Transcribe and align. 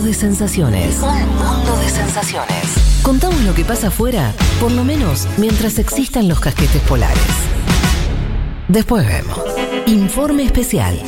mundo 0.00 0.08
de 0.08 0.14
sensaciones. 0.14 0.96
Un 1.02 1.28
mundo 1.36 1.76
de 1.76 1.88
sensaciones. 1.90 3.02
Contamos 3.02 3.38
lo 3.42 3.54
que 3.54 3.66
pasa 3.66 3.88
afuera, 3.88 4.32
por 4.58 4.72
lo 4.72 4.82
menos 4.82 5.28
mientras 5.36 5.78
existan 5.78 6.26
los 6.26 6.40
casquetes 6.40 6.80
polares. 6.82 7.20
Después 8.68 9.06
vemos. 9.06 9.38
Informe 9.86 10.44
especial. 10.44 10.98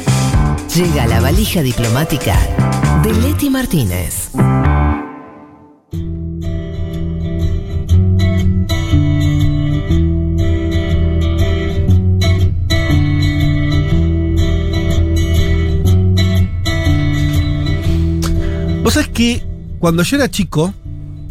Llega 0.75 1.07
la 1.07 1.23
valija 1.23 1.63
diplomática 1.63 2.37
de 3.03 3.15
Leti 3.15 3.49
Martínez. 3.49 4.31
Vos 18.83 18.95
sabés 18.95 19.09
que 19.09 19.43
cuando 19.79 20.03
yo 20.03 20.17
era 20.17 20.31
chico, 20.31 20.75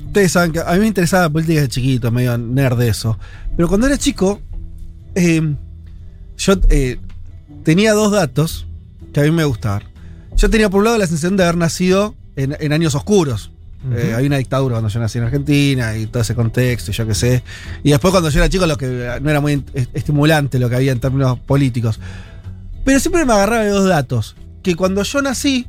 ustedes 0.08 0.32
saben 0.32 0.52
que 0.52 0.60
a 0.60 0.72
mí 0.74 0.80
me 0.80 0.88
interesaba 0.88 1.24
la 1.24 1.30
política 1.30 1.62
de 1.62 1.68
chiquito, 1.70 2.12
medio 2.12 2.38
nerd 2.38 2.78
de 2.78 2.88
eso. 2.90 3.18
Pero 3.56 3.68
cuando 3.68 3.88
era 3.88 3.98
chico, 3.98 4.40
eh, 5.16 5.54
yo 6.38 6.54
eh, 6.70 6.98
tenía 7.64 7.94
dos 7.94 8.12
datos 8.12 8.66
que 9.14 9.20
a 9.20 9.24
mí 9.24 9.32
me 9.32 9.44
gustaban. 9.44 9.84
Yo 10.38 10.50
tenía 10.50 10.70
por 10.70 10.80
un 10.80 10.86
lado 10.86 10.98
la 10.98 11.08
sensación 11.08 11.36
de 11.38 11.44
haber 11.44 11.58
nacido 11.58 12.16
en, 12.36 12.56
en 12.60 12.74
años 12.74 12.96
oscuros. 12.96 13.52
Eh, 13.96 14.14
hay 14.16 14.28
una 14.28 14.38
dictadura 14.38 14.76
cuando 14.76 14.90
yo 14.90 15.00
nací 15.00 15.18
en 15.18 15.24
Argentina 15.24 15.98
y 15.98 16.06
todo 16.06 16.22
ese 16.22 16.36
contexto, 16.36 16.92
y 16.92 16.94
yo 16.94 17.06
qué 17.08 17.16
sé. 17.16 17.44
Y 17.84 17.90
después 17.90 18.12
cuando 18.12 18.30
yo 18.30 18.40
era 18.40 18.48
chico, 18.48 18.66
lo 18.68 18.78
que 18.78 19.20
no 19.22 19.30
era 19.30 19.42
muy 19.42 19.64
est- 19.74 19.90
estimulante 19.94 20.60
lo 20.60 20.70
que 20.70 20.76
había 20.76 20.92
en 20.92 21.00
términos 21.00 21.40
políticos. 21.40 22.00
Pero 22.86 23.00
siempre 23.00 23.26
me 23.26 23.34
agarraba 23.34 23.64
de 23.64 23.70
dos 23.72 23.88
datos. 23.90 24.36
Que 24.62 24.76
cuando 24.76 25.02
yo 25.04 25.22
nací, 25.24 25.66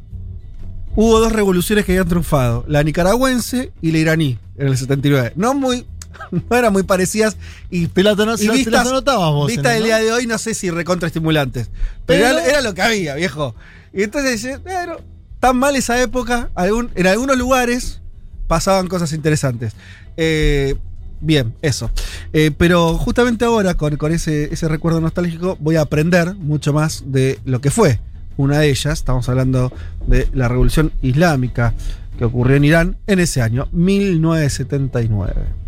hubo 0.96 1.20
dos 1.20 1.32
revoluciones 1.32 1.84
que 1.84 1.92
habían 1.92 2.08
triunfado. 2.08 2.64
La 2.68 2.82
nicaragüense 2.82 3.72
y 3.80 3.92
la 3.92 3.98
iraní 3.98 4.38
en 4.56 4.68
el 4.68 4.76
79. 4.76 5.32
No 5.36 5.54
muy... 5.54 5.86
No 6.30 6.56
eran 6.56 6.72
muy 6.74 6.82
parecidas 6.82 7.36
y 7.70 7.86
Te 7.88 8.02
la, 8.02 8.12
y 8.12 8.16
te 8.16 8.26
las 8.26 8.40
vistas, 9.46 9.64
en 9.66 9.72
del 9.72 9.76
el- 9.78 9.84
día 9.84 9.98
de 9.98 10.12
hoy, 10.12 10.26
no 10.26 10.36
sé 10.38 10.54
si 10.54 10.70
recontra 10.70 11.06
estimulantes. 11.06 11.68
Pero, 12.06 12.24
Pero- 12.26 12.38
era, 12.38 12.46
era 12.46 12.60
lo 12.60 12.74
que 12.74 12.82
había, 12.82 13.14
viejo. 13.14 13.54
Y 13.94 14.02
entonces, 14.02 14.44
eh, 14.44 14.58
bueno, 14.62 14.96
tan 15.40 15.56
mal 15.56 15.74
esa 15.74 16.00
época, 16.00 16.50
algún- 16.54 16.90
en 16.94 17.06
algunos 17.06 17.36
lugares 17.38 18.00
pasaban 18.46 18.88
cosas 18.88 19.12
interesantes. 19.14 19.72
Eh, 20.18 20.76
bien, 21.20 21.54
eso. 21.62 21.90
Eh, 22.34 22.50
pero 22.56 22.98
justamente 22.98 23.44
ahora, 23.46 23.74
con, 23.74 23.96
con 23.96 24.12
ese, 24.12 24.52
ese 24.52 24.68
recuerdo 24.68 25.00
nostálgico, 25.00 25.56
voy 25.60 25.76
a 25.76 25.80
aprender 25.80 26.34
mucho 26.34 26.72
más 26.74 27.04
de 27.06 27.38
lo 27.46 27.60
que 27.62 27.70
fue 27.70 28.00
una 28.36 28.58
de 28.58 28.70
ellas. 28.70 28.98
Estamos 28.98 29.28
hablando 29.28 29.72
de 30.06 30.28
la 30.32 30.48
revolución 30.48 30.92
islámica 31.02 31.74
que 32.18 32.24
ocurrió 32.24 32.56
en 32.56 32.64
Irán 32.64 32.96
en 33.06 33.20
ese 33.20 33.42
año, 33.42 33.68
1979. 33.72 35.62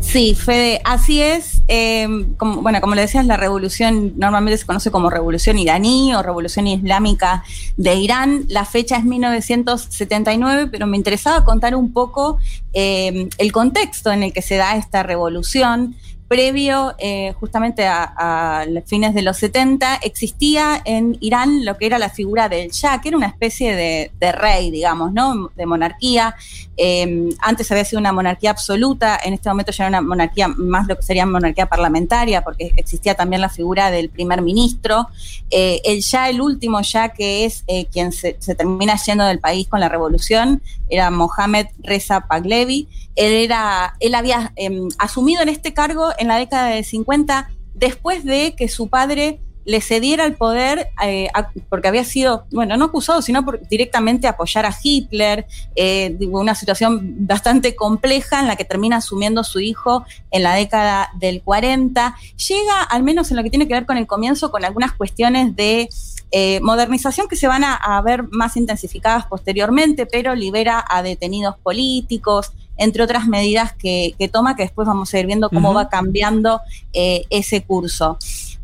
Sí, 0.00 0.34
Fede, 0.34 0.80
así 0.84 1.20
es. 1.20 1.62
Eh, 1.66 2.06
como, 2.36 2.62
bueno, 2.62 2.80
como 2.80 2.94
le 2.94 3.02
decías, 3.02 3.26
la 3.26 3.36
revolución 3.36 4.14
normalmente 4.16 4.56
se 4.56 4.64
conoce 4.64 4.90
como 4.90 5.10
revolución 5.10 5.58
iraní 5.58 6.14
o 6.14 6.22
revolución 6.22 6.66
islámica 6.66 7.44
de 7.76 7.94
Irán. 7.94 8.44
La 8.48 8.64
fecha 8.64 8.96
es 8.96 9.04
1979, 9.04 10.68
pero 10.70 10.86
me 10.86 10.96
interesaba 10.96 11.44
contar 11.44 11.74
un 11.74 11.92
poco 11.92 12.38
eh, 12.72 13.28
el 13.38 13.52
contexto 13.52 14.12
en 14.12 14.22
el 14.22 14.32
que 14.32 14.40
se 14.40 14.56
da 14.56 14.76
esta 14.76 15.02
revolución. 15.02 15.96
Previo 16.28 16.94
eh, 16.98 17.32
justamente 17.40 17.86
a, 17.86 18.12
a 18.16 18.64
fines 18.86 19.14
de 19.14 19.22
los 19.22 19.38
70, 19.38 19.96
existía 20.02 20.80
en 20.84 21.16
Irán 21.20 21.64
lo 21.64 21.76
que 21.76 21.86
era 21.86 21.98
la 21.98 22.10
figura 22.10 22.48
del 22.48 22.70
Shah, 22.70 23.00
que 23.00 23.08
era 23.08 23.16
una 23.16 23.26
especie 23.26 23.74
de, 23.74 24.32
rey, 24.32 24.70
digamos, 24.70 25.12
¿no? 25.12 25.50
De 25.56 25.64
monarquía. 25.64 26.34
Eh, 26.76 27.30
antes 27.40 27.70
había 27.72 27.84
sido 27.84 27.98
una 27.98 28.12
monarquía 28.12 28.50
absoluta, 28.50 29.18
en 29.24 29.34
este 29.34 29.48
momento 29.48 29.72
ya 29.72 29.84
era 29.84 29.98
una 29.98 30.06
monarquía 30.06 30.48
más 30.48 30.86
lo 30.86 30.96
que 30.96 31.02
sería 31.02 31.26
monarquía 31.26 31.66
parlamentaria, 31.66 32.42
porque 32.42 32.72
existía 32.76 33.14
también 33.14 33.40
la 33.40 33.48
figura 33.48 33.90
del 33.90 34.10
primer 34.10 34.42
ministro. 34.42 35.08
Eh, 35.50 35.80
el 35.84 36.02
ya, 36.02 36.28
el 36.28 36.40
último 36.40 36.80
ya 36.82 37.08
que 37.08 37.46
es 37.46 37.64
eh, 37.66 37.86
quien 37.86 38.12
se, 38.12 38.36
se, 38.38 38.54
termina 38.54 38.96
yendo 38.96 39.24
del 39.24 39.40
país 39.40 39.66
con 39.66 39.80
la 39.80 39.88
revolución, 39.88 40.60
era 40.88 41.10
Mohamed 41.10 41.66
Reza 41.78 42.26
Pahlavi. 42.26 42.88
Él, 43.16 43.32
era, 43.32 43.96
él 44.00 44.14
había 44.14 44.52
eh, 44.56 44.80
asumido 44.98 45.42
en 45.42 45.48
este 45.48 45.74
cargo 45.74 46.10
en 46.18 46.28
la 46.28 46.36
década 46.36 46.68
de 46.68 46.82
50 46.82 47.50
después 47.74 48.24
de 48.24 48.54
que 48.56 48.68
su 48.68 48.88
padre 48.88 49.40
le 49.68 49.82
cediera 49.82 50.24
el 50.24 50.34
poder 50.34 50.88
eh, 51.04 51.28
porque 51.68 51.88
había 51.88 52.02
sido, 52.02 52.46
bueno, 52.50 52.78
no 52.78 52.86
acusado, 52.86 53.20
sino 53.20 53.44
por 53.44 53.68
directamente 53.68 54.26
apoyar 54.26 54.64
a 54.64 54.74
Hitler, 54.82 55.46
eh, 55.76 56.16
una 56.30 56.54
situación 56.54 57.26
bastante 57.26 57.76
compleja 57.76 58.40
en 58.40 58.46
la 58.46 58.56
que 58.56 58.64
termina 58.64 58.96
asumiendo 58.96 59.44
su 59.44 59.60
hijo 59.60 60.06
en 60.30 60.42
la 60.42 60.54
década 60.54 61.10
del 61.18 61.42
40. 61.42 62.16
Llega, 62.48 62.82
al 62.82 63.02
menos 63.02 63.30
en 63.30 63.36
lo 63.36 63.42
que 63.42 63.50
tiene 63.50 63.68
que 63.68 63.74
ver 63.74 63.84
con 63.84 63.98
el 63.98 64.06
comienzo, 64.06 64.50
con 64.50 64.64
algunas 64.64 64.92
cuestiones 64.92 65.54
de 65.54 65.90
eh, 66.30 66.60
modernización 66.60 67.28
que 67.28 67.36
se 67.36 67.46
van 67.46 67.64
a, 67.64 67.74
a, 67.74 68.00
ver 68.02 68.24
más 68.30 68.56
intensificadas 68.56 69.26
posteriormente, 69.26 70.06
pero 70.06 70.34
libera 70.34 70.84
a 70.88 71.02
detenidos 71.02 71.56
políticos, 71.62 72.52
entre 72.78 73.02
otras 73.02 73.26
medidas 73.26 73.72
que, 73.72 74.14
que 74.18 74.28
toma, 74.28 74.56
que 74.56 74.62
después 74.62 74.86
vamos 74.86 75.12
a 75.12 75.18
ir 75.18 75.26
viendo 75.26 75.50
cómo 75.50 75.70
uh 75.70 75.72
-huh. 75.72 75.76
va 75.76 75.88
cambiando 75.88 76.60
eh, 76.92 77.24
ese 77.28 77.62
curso. 77.62 78.18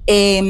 Eh, 0.07 0.43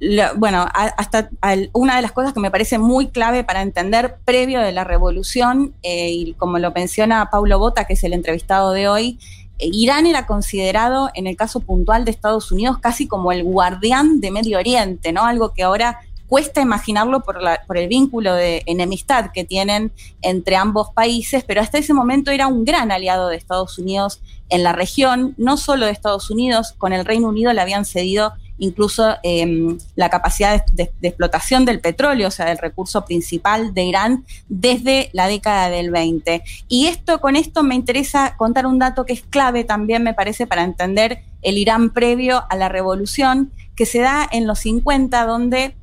lo, 0.00 0.22
bueno, 0.36 0.60
a, 0.62 0.84
hasta 0.96 1.28
al, 1.40 1.70
una 1.72 1.96
de 1.96 2.02
las 2.02 2.12
cosas 2.12 2.32
que 2.32 2.40
me 2.40 2.50
parece 2.50 2.78
muy 2.78 3.08
clave 3.08 3.44
para 3.44 3.62
entender 3.62 4.16
previo 4.24 4.60
de 4.60 4.72
la 4.72 4.84
revolución, 4.84 5.74
eh, 5.82 6.10
y 6.10 6.32
como 6.34 6.58
lo 6.58 6.72
menciona 6.72 7.28
Paulo 7.30 7.58
Bota, 7.58 7.84
que 7.84 7.94
es 7.94 8.04
el 8.04 8.12
entrevistado 8.12 8.72
de 8.72 8.88
hoy, 8.88 9.18
Irán 9.58 10.06
era 10.06 10.26
considerado, 10.26 11.10
en 11.14 11.26
el 11.26 11.36
caso 11.36 11.60
puntual 11.60 12.04
de 12.04 12.10
Estados 12.10 12.50
Unidos, 12.50 12.78
casi 12.78 13.06
como 13.06 13.30
el 13.30 13.44
guardián 13.44 14.20
de 14.20 14.30
Medio 14.30 14.58
Oriente, 14.58 15.12
¿no? 15.12 15.24
Algo 15.24 15.52
que 15.52 15.62
ahora 15.62 16.00
cuesta 16.32 16.62
imaginarlo 16.62 17.20
por, 17.20 17.76
el 17.76 17.88
vínculo 17.88 18.32
de 18.32 18.62
enemistad 18.64 19.32
que 19.34 19.44
tienen 19.44 19.92
entre 20.22 20.56
ambos 20.56 20.88
países, 20.94 21.44
pero 21.44 21.60
hasta 21.60 21.76
ese 21.76 21.92
momento 21.92 22.30
era 22.30 22.46
un 22.46 22.64
gran 22.64 22.90
aliado 22.90 23.28
de 23.28 23.36
Estados 23.36 23.78
Unidos 23.78 24.22
en 24.48 24.62
la 24.62 24.72
región, 24.72 25.34
no 25.36 25.58
solo 25.58 25.84
de 25.84 25.92
Estados 25.92 26.30
Unidos, 26.30 26.72
con 26.78 26.94
el 26.94 27.04
Reino 27.04 27.28
Unido 27.28 27.52
le 27.52 27.60
habían 27.60 27.84
cedido 27.84 28.32
incluso 28.56 29.14
eh, 29.22 29.76
la 29.94 30.08
capacidad 30.08 30.64
de, 30.64 30.84
de, 30.84 30.92
de, 31.02 31.08
explotación 31.08 31.66
del 31.66 31.80
petróleo, 31.80 32.28
o 32.28 32.30
sea, 32.30 32.46
del 32.46 32.56
recurso 32.56 33.04
principal 33.04 33.74
de 33.74 33.82
Irán 33.82 34.24
desde 34.48 35.10
la 35.12 35.26
década 35.26 35.68
del 35.68 35.90
20. 35.90 36.42
Y 36.66 36.86
esto, 36.86 37.20
con 37.20 37.36
esto 37.36 37.62
me 37.62 37.74
interesa 37.74 38.36
contar 38.38 38.64
un 38.64 38.78
dato 38.78 39.04
que 39.04 39.12
es 39.12 39.20
clave 39.20 39.64
también, 39.64 40.02
me 40.02 40.14
parece, 40.14 40.46
para 40.46 40.64
entender 40.64 41.24
el 41.42 41.58
Irán 41.58 41.90
previo 41.90 42.44
a 42.48 42.56
la 42.56 42.70
revolución, 42.70 43.52
que 43.76 43.84
se 43.84 43.98
da 43.98 44.26
en 44.30 44.46
los 44.46 44.60
50, 44.60 45.26
donde 45.26 45.74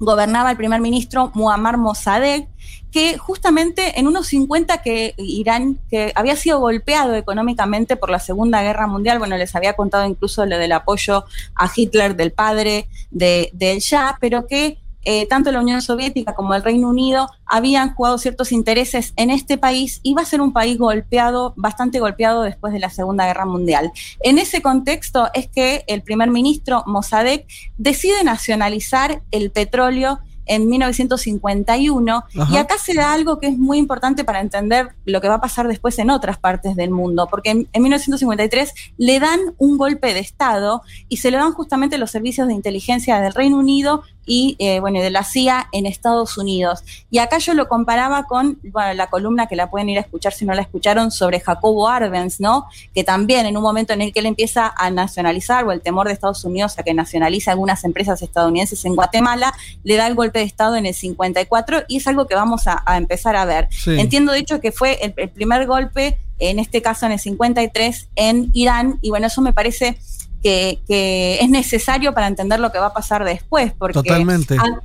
gobernaba 0.00 0.50
el 0.50 0.56
primer 0.56 0.80
ministro 0.80 1.30
Muammar 1.34 1.76
Mossadegh, 1.76 2.48
que 2.90 3.18
justamente 3.18 4.00
en 4.00 4.08
unos 4.08 4.26
50 4.28 4.82
que 4.82 5.14
Irán, 5.16 5.78
que 5.90 6.12
había 6.16 6.34
sido 6.34 6.58
golpeado 6.58 7.14
económicamente 7.14 7.96
por 7.96 8.10
la 8.10 8.18
Segunda 8.18 8.62
Guerra 8.62 8.88
Mundial, 8.88 9.18
bueno, 9.18 9.36
les 9.36 9.54
había 9.54 9.74
contado 9.74 10.06
incluso 10.06 10.44
lo 10.46 10.58
del 10.58 10.72
apoyo 10.72 11.24
a 11.54 11.70
Hitler 11.74 12.16
del 12.16 12.32
padre 12.32 12.88
de, 13.10 13.50
del 13.52 13.78
Shah, 13.78 14.16
pero 14.20 14.46
que 14.46 14.79
eh, 15.04 15.26
tanto 15.26 15.50
la 15.50 15.60
Unión 15.60 15.80
Soviética 15.82 16.34
como 16.34 16.54
el 16.54 16.62
Reino 16.62 16.88
Unido 16.88 17.28
habían 17.46 17.94
jugado 17.94 18.18
ciertos 18.18 18.52
intereses 18.52 19.12
en 19.16 19.30
este 19.30 19.58
país 19.58 20.00
y 20.02 20.14
va 20.14 20.22
a 20.22 20.26
ser 20.26 20.40
un 20.40 20.52
país 20.52 20.78
golpeado, 20.78 21.54
bastante 21.56 22.00
golpeado 22.00 22.42
después 22.42 22.72
de 22.72 22.80
la 22.80 22.90
Segunda 22.90 23.26
Guerra 23.26 23.46
Mundial. 23.46 23.92
En 24.20 24.38
ese 24.38 24.62
contexto 24.62 25.28
es 25.34 25.48
que 25.48 25.84
el 25.86 26.02
primer 26.02 26.30
ministro 26.30 26.82
Mossadegh 26.86 27.46
decide 27.78 28.22
nacionalizar 28.24 29.22
el 29.30 29.50
petróleo 29.50 30.20
en 30.50 30.68
1951 30.68 32.24
Ajá. 32.38 32.52
y 32.52 32.56
acá 32.56 32.76
se 32.76 32.94
da 32.94 33.12
algo 33.12 33.38
que 33.38 33.46
es 33.46 33.56
muy 33.56 33.78
importante 33.78 34.24
para 34.24 34.40
entender 34.40 34.88
lo 35.04 35.20
que 35.20 35.28
va 35.28 35.34
a 35.34 35.40
pasar 35.40 35.68
después 35.68 35.96
en 36.00 36.10
otras 36.10 36.38
partes 36.38 36.74
del 36.74 36.90
mundo, 36.90 37.28
porque 37.30 37.50
en, 37.50 37.68
en 37.72 37.82
1953 37.82 38.74
le 38.98 39.20
dan 39.20 39.38
un 39.58 39.78
golpe 39.78 40.12
de 40.12 40.18
Estado 40.18 40.82
y 41.08 41.18
se 41.18 41.30
le 41.30 41.36
dan 41.36 41.52
justamente 41.52 41.98
los 41.98 42.10
servicios 42.10 42.48
de 42.48 42.54
inteligencia 42.54 43.20
del 43.20 43.32
Reino 43.32 43.58
Unido 43.58 44.02
y 44.30 44.54
eh, 44.60 44.78
bueno, 44.78 45.00
de 45.00 45.10
la 45.10 45.24
CIA 45.24 45.70
en 45.72 45.86
Estados 45.86 46.38
Unidos. 46.38 46.84
Y 47.10 47.18
acá 47.18 47.38
yo 47.38 47.52
lo 47.52 47.66
comparaba 47.66 48.26
con 48.28 48.60
bueno, 48.62 48.94
la 48.94 49.08
columna 49.08 49.48
que 49.48 49.56
la 49.56 49.68
pueden 49.68 49.88
ir 49.88 49.98
a 49.98 50.02
escuchar 50.02 50.32
si 50.32 50.44
no 50.44 50.54
la 50.54 50.62
escucharon 50.62 51.10
sobre 51.10 51.40
Jacobo 51.40 51.88
Arbenz, 51.88 52.38
¿no? 52.38 52.68
Que 52.94 53.02
también 53.02 53.44
en 53.46 53.56
un 53.56 53.64
momento 53.64 53.92
en 53.92 54.02
el 54.02 54.12
que 54.12 54.20
él 54.20 54.26
empieza 54.26 54.72
a 54.76 54.88
nacionalizar 54.92 55.64
o 55.64 55.72
el 55.72 55.80
temor 55.80 56.06
de 56.06 56.12
Estados 56.12 56.44
Unidos 56.44 56.78
a 56.78 56.84
que 56.84 56.94
nacionalice 56.94 57.50
algunas 57.50 57.82
empresas 57.82 58.22
estadounidenses 58.22 58.84
en 58.84 58.94
Guatemala, 58.94 59.52
le 59.82 59.96
da 59.96 60.06
el 60.06 60.14
golpe 60.14 60.38
de 60.38 60.44
Estado 60.44 60.76
en 60.76 60.86
el 60.86 60.94
54 60.94 61.82
y 61.88 61.96
es 61.96 62.06
algo 62.06 62.28
que 62.28 62.36
vamos 62.36 62.68
a, 62.68 62.84
a 62.86 62.98
empezar 62.98 63.34
a 63.34 63.44
ver. 63.44 63.66
Sí. 63.72 63.98
Entiendo 63.98 64.30
de 64.30 64.38
hecho 64.38 64.60
que 64.60 64.70
fue 64.70 65.00
el, 65.02 65.12
el 65.16 65.30
primer 65.30 65.66
golpe, 65.66 66.18
en 66.38 66.60
este 66.60 66.82
caso 66.82 67.04
en 67.04 67.12
el 67.12 67.18
53, 67.18 68.10
en 68.14 68.50
Irán 68.52 69.00
y 69.02 69.10
bueno, 69.10 69.26
eso 69.26 69.42
me 69.42 69.52
parece 69.52 69.98
que, 70.42 70.80
que, 70.86 71.38
es 71.40 71.50
necesario 71.50 72.14
para 72.14 72.26
entender 72.26 72.60
lo 72.60 72.72
que 72.72 72.78
va 72.78 72.86
a 72.86 72.92
pasar 72.92 73.24
después. 73.24 73.72
Porque 73.72 73.94
Totalmente. 73.94 74.56
Al, 74.58 74.80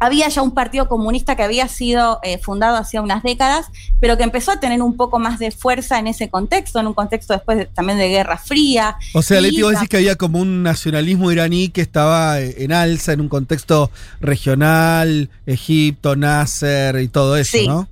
había 0.00 0.28
ya 0.28 0.40
un 0.42 0.52
partido 0.52 0.88
comunista 0.88 1.36
que 1.36 1.42
había 1.42 1.68
sido 1.68 2.20
eh, 2.22 2.38
fundado 2.38 2.76
hacía 2.78 3.02
unas 3.02 3.22
décadas, 3.22 3.66
pero 4.00 4.16
que 4.16 4.24
empezó 4.24 4.50
a 4.50 4.58
tener 4.58 4.80
un 4.80 4.96
poco 4.96 5.18
más 5.18 5.38
de 5.38 5.50
fuerza 5.50 5.98
en 5.98 6.06
ese 6.06 6.30
contexto, 6.30 6.80
en 6.80 6.86
un 6.86 6.94
contexto 6.94 7.34
después 7.34 7.68
también 7.74 7.98
de 7.98 8.08
Guerra 8.08 8.38
Fría. 8.38 8.96
O 9.12 9.20
sea, 9.20 9.42
Leti, 9.42 9.60
vos 9.62 9.72
decís 9.72 9.90
que 9.90 9.98
había 9.98 10.16
como 10.16 10.38
un 10.38 10.62
nacionalismo 10.62 11.30
iraní 11.30 11.68
que 11.68 11.82
estaba 11.82 12.40
eh, 12.40 12.64
en 12.64 12.72
alza 12.72 13.12
en 13.12 13.20
un 13.20 13.28
contexto 13.28 13.90
regional, 14.20 15.28
Egipto, 15.44 16.16
Nasser 16.16 16.98
y 17.00 17.08
todo 17.08 17.36
eso, 17.36 17.58
¿no? 17.66 17.88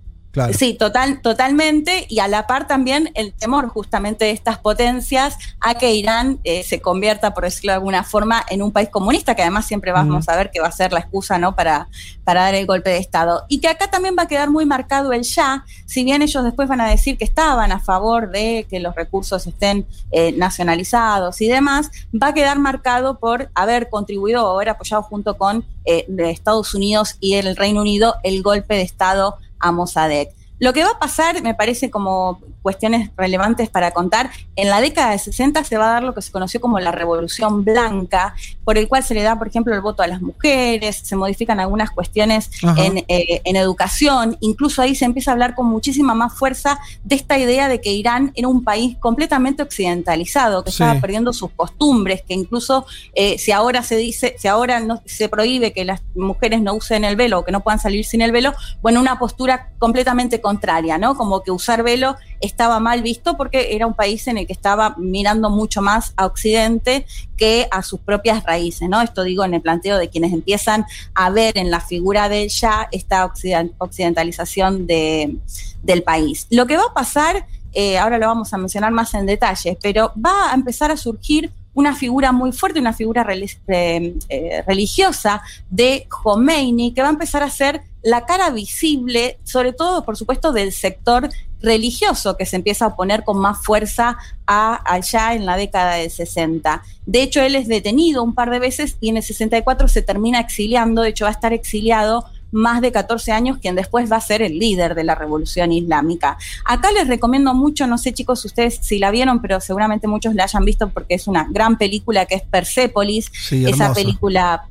Sí, 0.52 0.74
total, 0.74 1.20
totalmente. 1.20 2.06
Y 2.08 2.20
a 2.20 2.28
la 2.28 2.46
par 2.46 2.66
también 2.66 3.10
el 3.14 3.32
temor 3.32 3.68
justamente 3.68 4.26
de 4.26 4.30
estas 4.30 4.58
potencias 4.58 5.36
a 5.60 5.74
que 5.74 5.92
Irán 5.92 6.40
eh, 6.44 6.62
se 6.62 6.80
convierta, 6.80 7.34
por 7.34 7.44
decirlo 7.44 7.72
de 7.72 7.76
alguna 7.76 8.04
forma, 8.04 8.44
en 8.48 8.62
un 8.62 8.72
país 8.72 8.88
comunista, 8.88 9.34
que 9.34 9.42
además 9.42 9.66
siempre 9.66 9.92
vamos 9.92 10.28
a 10.28 10.36
ver 10.36 10.50
que 10.50 10.60
va 10.60 10.68
a 10.68 10.72
ser 10.72 10.92
la 10.92 11.00
excusa 11.00 11.38
¿no? 11.38 11.54
para, 11.54 11.88
para 12.24 12.42
dar 12.42 12.54
el 12.54 12.66
golpe 12.66 12.90
de 12.90 12.98
Estado. 12.98 13.44
Y 13.48 13.60
que 13.60 13.68
acá 13.68 13.90
también 13.90 14.16
va 14.18 14.24
a 14.24 14.28
quedar 14.28 14.50
muy 14.50 14.64
marcado 14.64 15.12
el 15.12 15.22
ya, 15.22 15.64
si 15.86 16.04
bien 16.04 16.22
ellos 16.22 16.44
después 16.44 16.68
van 16.68 16.80
a 16.80 16.88
decir 16.88 17.18
que 17.18 17.24
estaban 17.24 17.72
a 17.72 17.80
favor 17.80 18.30
de 18.30 18.66
que 18.68 18.80
los 18.80 18.94
recursos 18.94 19.46
estén 19.46 19.86
eh, 20.10 20.32
nacionalizados 20.32 21.40
y 21.40 21.48
demás, 21.48 21.90
va 22.14 22.28
a 22.28 22.34
quedar 22.34 22.58
marcado 22.58 23.18
por 23.18 23.50
haber 23.54 23.88
contribuido 23.88 24.46
o 24.46 24.54
haber 24.54 24.70
apoyado 24.70 25.02
junto 25.02 25.36
con 25.36 25.64
eh, 25.84 26.06
Estados 26.18 26.74
Unidos 26.74 27.16
y 27.20 27.34
el 27.34 27.56
Reino 27.56 27.80
Unido 27.80 28.16
el 28.22 28.42
golpe 28.42 28.74
de 28.74 28.82
Estado 28.82 29.38
a 29.60 29.72
Mossadegh. 29.72 30.32
Lo 30.58 30.72
que 30.72 30.82
va 30.82 30.90
a 30.90 30.98
pasar, 30.98 31.42
me 31.42 31.54
parece 31.54 31.90
como 31.90 32.40
cuestiones 32.62 33.10
relevantes 33.16 33.68
para 33.68 33.92
contar, 33.92 34.30
en 34.56 34.68
la 34.68 34.80
década 34.80 35.12
de 35.12 35.18
60 35.18 35.64
se 35.64 35.78
va 35.78 35.90
a 35.90 35.92
dar 35.94 36.02
lo 36.02 36.14
que 36.14 36.22
se 36.22 36.32
conoció 36.32 36.60
como 36.60 36.78
la 36.80 36.92
Revolución 36.92 37.64
Blanca, 37.64 38.34
por 38.64 38.76
el 38.76 38.88
cual 38.88 39.02
se 39.04 39.14
le 39.14 39.22
da, 39.22 39.38
por 39.38 39.48
ejemplo, 39.48 39.74
el 39.74 39.80
voto 39.80 40.02
a 40.02 40.06
las 40.06 40.20
mujeres, 40.20 40.96
se 40.96 41.16
modifican 41.16 41.60
algunas 41.60 41.90
cuestiones 41.90 42.50
eh, 42.76 43.40
en, 43.44 43.56
educación, 43.56 44.36
incluso 44.40 44.82
ahí 44.82 44.94
se 44.94 45.04
empieza 45.04 45.30
a 45.30 45.32
hablar 45.32 45.54
con 45.54 45.66
muchísima 45.66 46.14
más 46.14 46.34
fuerza 46.34 46.78
de 47.04 47.14
esta 47.16 47.38
idea 47.38 47.68
de 47.68 47.80
que 47.80 47.92
Irán 47.92 48.32
era 48.34 48.48
un 48.48 48.62
país 48.62 48.96
completamente 48.98 49.62
occidentalizado, 49.62 50.64
que 50.64 50.70
estaba 50.70 51.00
perdiendo 51.00 51.32
sus 51.32 51.50
costumbres, 51.50 52.22
que 52.22 52.34
incluso 52.34 52.86
eh, 53.14 53.38
si 53.38 53.52
ahora 53.52 53.82
se 53.82 53.96
dice, 53.96 54.36
si 54.38 54.48
ahora 54.48 54.80
no, 54.80 55.02
se 55.06 55.28
prohíbe 55.28 55.72
que 55.72 55.84
las 55.84 56.02
mujeres 56.14 56.60
no 56.60 56.74
usen 56.74 57.04
el 57.04 57.16
velo 57.16 57.40
o 57.40 57.44
que 57.44 57.52
no 57.52 57.60
puedan 57.60 57.80
salir 57.80 58.04
sin 58.04 58.22
el 58.22 58.32
velo, 58.32 58.52
bueno, 58.82 59.00
una 59.00 59.18
postura 59.18 59.70
completamente 59.78 60.40
contraria, 60.48 60.96
¿no? 60.96 61.14
Como 61.14 61.42
que 61.42 61.50
usar 61.50 61.82
velo 61.82 62.16
estaba 62.40 62.80
mal 62.80 63.02
visto 63.02 63.36
porque 63.36 63.74
era 63.74 63.86
un 63.86 63.92
país 63.92 64.26
en 64.28 64.38
el 64.38 64.46
que 64.46 64.54
estaba 64.54 64.94
mirando 64.96 65.50
mucho 65.50 65.82
más 65.82 66.14
a 66.16 66.24
Occidente 66.24 67.04
que 67.36 67.68
a 67.70 67.82
sus 67.82 68.00
propias 68.00 68.44
raíces, 68.44 68.88
¿no? 68.88 69.02
Esto 69.02 69.24
digo 69.24 69.44
en 69.44 69.52
el 69.52 69.60
planteo 69.60 69.98
de 69.98 70.08
quienes 70.08 70.32
empiezan 70.32 70.86
a 71.14 71.28
ver 71.28 71.58
en 71.58 71.70
la 71.70 71.80
figura 71.80 72.30
de 72.30 72.48
ya 72.48 72.88
esta 72.92 73.30
occidentalización 73.78 74.86
de, 74.86 75.36
del 75.82 76.02
país. 76.02 76.46
Lo 76.48 76.66
que 76.66 76.78
va 76.78 76.84
a 76.84 76.94
pasar, 76.94 77.46
eh, 77.74 77.98
ahora 77.98 78.16
lo 78.16 78.26
vamos 78.26 78.54
a 78.54 78.56
mencionar 78.56 78.90
más 78.90 79.12
en 79.12 79.26
detalle, 79.26 79.76
pero 79.82 80.12
va 80.16 80.50
a 80.50 80.54
empezar 80.54 80.90
a 80.90 80.96
surgir 80.96 81.52
una 81.78 81.94
figura 81.94 82.32
muy 82.32 82.50
fuerte, 82.50 82.80
una 82.80 82.92
figura 82.92 83.24
eh, 83.32 84.14
eh, 84.28 84.64
religiosa 84.66 85.42
de 85.70 86.08
Khomeini, 86.08 86.92
que 86.92 87.02
va 87.02 87.08
a 87.08 87.12
empezar 87.12 87.44
a 87.44 87.50
ser 87.50 87.82
la 88.02 88.26
cara 88.26 88.50
visible, 88.50 89.38
sobre 89.44 89.72
todo, 89.72 90.04
por 90.04 90.16
supuesto, 90.16 90.50
del 90.50 90.72
sector 90.72 91.30
religioso 91.60 92.36
que 92.36 92.46
se 92.46 92.56
empieza 92.56 92.84
a 92.84 92.88
oponer 92.88 93.22
con 93.22 93.38
más 93.38 93.62
fuerza 93.62 94.18
a 94.48 94.92
allá 94.92 95.34
en 95.34 95.46
la 95.46 95.56
década 95.56 95.94
del 95.94 96.10
60. 96.10 96.82
De 97.06 97.22
hecho, 97.22 97.42
él 97.42 97.54
es 97.54 97.68
detenido 97.68 98.24
un 98.24 98.34
par 98.34 98.50
de 98.50 98.58
veces 98.58 98.96
y 99.00 99.10
en 99.10 99.18
el 99.18 99.22
64 99.22 99.86
se 99.86 100.02
termina 100.02 100.40
exiliando, 100.40 101.02
de 101.02 101.10
hecho 101.10 101.26
va 101.26 101.30
a 101.30 101.32
estar 101.32 101.52
exiliado 101.52 102.24
más 102.50 102.80
de 102.80 102.92
14 102.92 103.32
años, 103.32 103.58
quien 103.58 103.74
después 103.74 104.10
va 104.10 104.16
a 104.16 104.20
ser 104.20 104.42
el 104.42 104.58
líder 104.58 104.94
de 104.94 105.04
la 105.04 105.14
revolución 105.14 105.72
islámica. 105.72 106.38
Acá 106.64 106.90
les 106.92 107.08
recomiendo 107.08 107.54
mucho, 107.54 107.86
no 107.86 107.98
sé 107.98 108.12
chicos 108.12 108.44
ustedes 108.44 108.78
si 108.82 108.98
la 108.98 109.10
vieron, 109.10 109.40
pero 109.40 109.60
seguramente 109.60 110.08
muchos 110.08 110.34
la 110.34 110.44
hayan 110.44 110.64
visto 110.64 110.88
porque 110.88 111.14
es 111.14 111.26
una 111.26 111.46
gran 111.50 111.78
película 111.78 112.26
que 112.26 112.36
es 112.36 112.42
Persepolis, 112.42 113.30
esa 113.50 113.92
película 113.92 114.68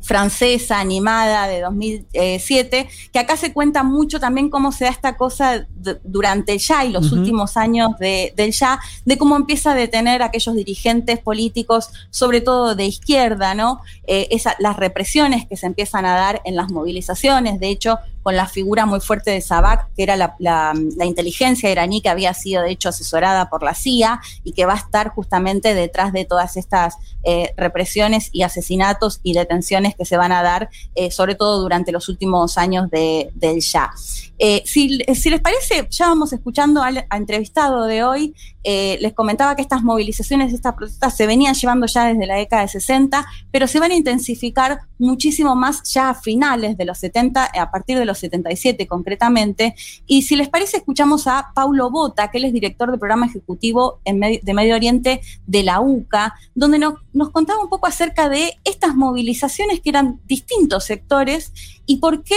francesa 0.00 0.80
animada 0.80 1.48
de 1.48 1.60
2007, 1.60 2.88
que 3.12 3.18
acá 3.18 3.36
se 3.36 3.52
cuenta 3.52 3.82
mucho 3.82 4.20
también 4.20 4.48
cómo 4.48 4.72
se 4.72 4.84
da 4.84 4.90
esta 4.90 5.16
cosa 5.16 5.66
durante 6.04 6.52
el 6.52 6.58
ya 6.58 6.84
y 6.84 6.92
los 6.92 7.12
últimos 7.12 7.56
años 7.56 7.90
del 7.98 8.52
ya, 8.52 8.80
de 9.04 9.18
cómo 9.18 9.36
empieza 9.36 9.72
a 9.72 9.74
detener 9.74 10.22
a 10.22 10.26
aquellos 10.26 10.54
dirigentes 10.54 11.18
políticos, 11.18 11.90
sobre 12.10 12.40
todo 12.40 12.74
de 12.74 12.86
izquierda, 12.86 13.54
¿no? 13.54 13.80
Eh, 14.06 14.28
las 14.58 14.76
represiones 14.76 15.46
que 15.46 15.56
se 15.56 15.66
empiezan 15.66 16.06
a 16.06 16.14
dar 16.14 16.40
en 16.44 16.56
las 16.56 16.70
movilizaciones, 16.70 17.60
de 17.60 17.68
hecho, 17.68 17.98
con 18.22 18.36
la 18.36 18.46
figura 18.46 18.86
muy 18.86 19.00
fuerte 19.00 19.30
de 19.30 19.40
Sabak, 19.40 19.88
que 19.94 20.02
era 20.02 20.16
la, 20.16 20.72
inteligencia 21.04 21.70
iraní 21.70 22.00
que 22.00 22.08
había 22.08 22.34
sido 22.34 22.62
de 22.62 22.70
hecho 22.70 22.90
asesorada 22.90 23.48
por 23.48 23.62
la 23.62 23.74
CIA 23.74 24.20
y 24.44 24.52
que 24.52 24.66
va 24.66 24.74
a 24.74 24.78
estar 24.78 25.10
justamente 25.10 25.74
detrás 25.74 26.12
de 26.12 26.24
todas 26.24 26.56
estas 26.56 26.96
eh, 27.24 27.52
represiones 27.56 28.30
y 28.32 28.42
asesinatos 28.42 29.20
y 29.22 29.34
detenciones 29.34 29.94
que 29.94 30.04
se 30.04 30.16
van 30.16 30.32
a 30.32 30.42
dar, 30.42 30.70
eh, 30.94 31.10
sobre 31.10 31.34
todo 31.34 31.60
durante 31.60 31.92
los 31.92 32.08
últimos 32.08 32.58
años 32.58 32.90
del 32.90 33.58
Shah. 33.60 33.90
Eh, 34.40 34.62
si, 34.64 34.88
les 34.98 35.40
parece, 35.40 35.86
ya 35.90 36.08
vamos 36.08 36.32
escuchando 36.32 36.82
al, 36.82 37.04
entrevistado 37.10 37.84
de 37.84 38.04
hoy. 38.04 38.34
Eh, 38.70 38.98
les 39.00 39.14
comentaba 39.14 39.56
que 39.56 39.62
estas 39.62 39.82
movilizaciones, 39.82 40.52
estas 40.52 40.74
protestas 40.74 41.16
se 41.16 41.26
venían 41.26 41.54
llevando 41.54 41.86
ya 41.86 42.04
desde 42.04 42.26
la 42.26 42.34
década 42.34 42.60
de 42.60 42.68
60, 42.68 43.24
pero 43.50 43.66
se 43.66 43.80
van 43.80 43.92
a 43.92 43.94
intensificar 43.94 44.80
muchísimo 44.98 45.56
más 45.56 45.82
ya 45.90 46.10
a 46.10 46.14
finales 46.14 46.76
de 46.76 46.84
los 46.84 46.98
70, 46.98 47.44
a 47.46 47.70
partir 47.70 47.98
de 47.98 48.04
los 48.04 48.18
77 48.18 48.86
concretamente. 48.86 49.74
Y 50.06 50.20
si 50.20 50.36
les 50.36 50.50
parece, 50.50 50.76
escuchamos 50.76 51.26
a 51.26 51.50
Paulo 51.54 51.90
Bota, 51.90 52.30
que 52.30 52.36
él 52.36 52.44
es 52.44 52.52
director 52.52 52.90
del 52.90 52.98
programa 52.98 53.24
ejecutivo 53.24 54.00
de 54.04 54.52
Medio 54.52 54.74
Oriente 54.74 55.22
de 55.46 55.62
la 55.62 55.80
UCA, 55.80 56.34
donde 56.54 56.78
nos 56.78 57.30
contaba 57.30 57.62
un 57.62 57.70
poco 57.70 57.86
acerca 57.86 58.28
de 58.28 58.52
estas 58.64 58.94
movilizaciones 58.94 59.80
que 59.80 59.88
eran 59.88 60.20
distintos 60.26 60.84
sectores 60.84 61.54
y 61.86 62.00
por 62.00 62.22
qué 62.22 62.36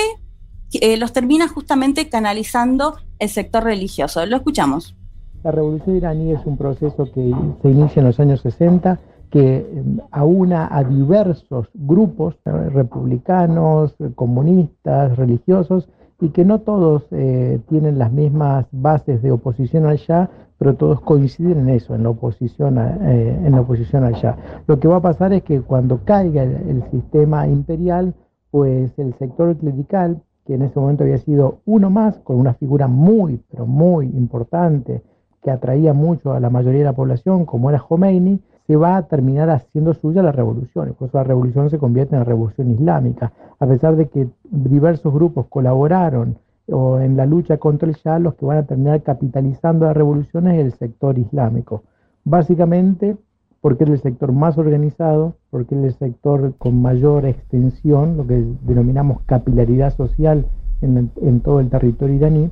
eh, 0.71 0.95
los 0.95 1.11
termina 1.11 1.49
justamente 1.49 2.07
canalizando 2.07 2.95
el 3.19 3.27
sector 3.27 3.65
religioso. 3.65 4.25
Lo 4.25 4.37
escuchamos. 4.37 4.95
La 5.43 5.51
revolución 5.51 5.95
iraní 5.95 6.31
es 6.31 6.45
un 6.45 6.57
proceso 6.57 7.05
que 7.11 7.33
se 7.61 7.69
inicia 7.69 7.99
en 7.99 8.05
los 8.05 8.19
años 8.19 8.41
60, 8.41 8.99
que 9.31 9.57
eh, 9.57 9.83
aúna 10.11 10.67
a 10.69 10.83
diversos 10.83 11.69
grupos, 11.73 12.35
eh, 12.45 12.51
republicanos, 12.69 13.95
comunistas, 14.15 15.17
religiosos, 15.17 15.89
y 16.19 16.29
que 16.29 16.45
no 16.45 16.59
todos 16.59 17.07
tienen 17.09 17.97
las 17.97 18.11
mismas 18.11 18.67
bases 18.71 19.23
de 19.23 19.31
oposición 19.31 19.87
al 19.87 19.97
Shah, 19.97 20.29
pero 20.59 20.75
todos 20.75 21.01
coinciden 21.01 21.61
en 21.61 21.69
eso, 21.69 21.95
en 21.95 22.03
la 22.03 22.09
oposición, 22.11 22.77
en 22.77 23.51
la 23.51 23.61
oposición 23.61 24.03
al. 24.03 24.15
Lo 24.67 24.79
que 24.79 24.87
va 24.87 24.97
a 24.97 25.01
pasar 25.01 25.33
es 25.33 25.41
que 25.41 25.61
cuando 25.61 26.01
caiga 26.05 26.43
el 26.43 26.83
sistema 26.91 27.47
imperial, 27.47 28.13
pues 28.51 28.91
el 28.99 29.15
sector 29.15 29.57
clerical 29.57 30.21
que 30.45 30.55
en 30.55 30.61
ese 30.63 30.79
momento 30.79 31.03
había 31.03 31.17
sido 31.17 31.59
uno 31.65 31.89
más, 31.89 32.19
con 32.19 32.37
una 32.37 32.53
figura 32.53 32.87
muy, 32.87 33.41
pero 33.49 33.65
muy 33.65 34.05
importante, 34.05 35.01
que 35.41 35.51
atraía 35.51 35.93
mucho 35.93 36.33
a 36.33 36.39
la 36.39 36.49
mayoría 36.49 36.79
de 36.79 36.85
la 36.85 36.93
población, 36.93 37.45
como 37.45 37.69
era 37.69 37.79
Khomeini, 37.79 38.39
se 38.67 38.75
va 38.75 38.97
a 38.97 39.07
terminar 39.07 39.49
haciendo 39.49 39.93
suya 39.93 40.21
la 40.21 40.31
revolución. 40.31 40.95
Por 40.97 41.09
eso 41.09 41.17
la 41.17 41.23
revolución 41.23 41.69
se 41.69 41.77
convierte 41.77 42.15
en 42.15 42.25
revolución 42.25 42.71
islámica. 42.71 43.33
A 43.59 43.67
pesar 43.67 43.95
de 43.95 44.07
que 44.07 44.27
diversos 44.49 45.13
grupos 45.13 45.47
colaboraron 45.47 46.37
o 46.69 46.99
en 46.99 47.17
la 47.17 47.25
lucha 47.25 47.57
contra 47.57 47.89
el 47.89 47.95
Shah, 47.95 48.19
los 48.19 48.35
que 48.35 48.45
van 48.45 48.59
a 48.59 48.65
terminar 48.65 49.01
capitalizando 49.01 49.85
la 49.85 49.93
revolución 49.93 50.47
es 50.47 50.59
el 50.59 50.73
sector 50.73 51.17
islámico. 51.17 51.83
Básicamente, 52.23 53.17
porque 53.61 53.83
es 53.83 53.89
el 53.89 53.99
sector 53.99 54.31
más 54.31 54.57
organizado, 54.57 55.35
porque 55.49 55.75
es 55.75 55.83
el 55.83 55.93
sector 55.93 56.53
con 56.57 56.81
mayor 56.81 57.25
extensión, 57.25 58.17
lo 58.17 58.25
que 58.25 58.43
denominamos 58.61 59.21
capilaridad 59.25 59.95
social 59.95 60.45
en, 60.81 61.41
todo 61.41 61.59
el 61.59 61.69
territorio 61.69 62.15
iraní. 62.15 62.51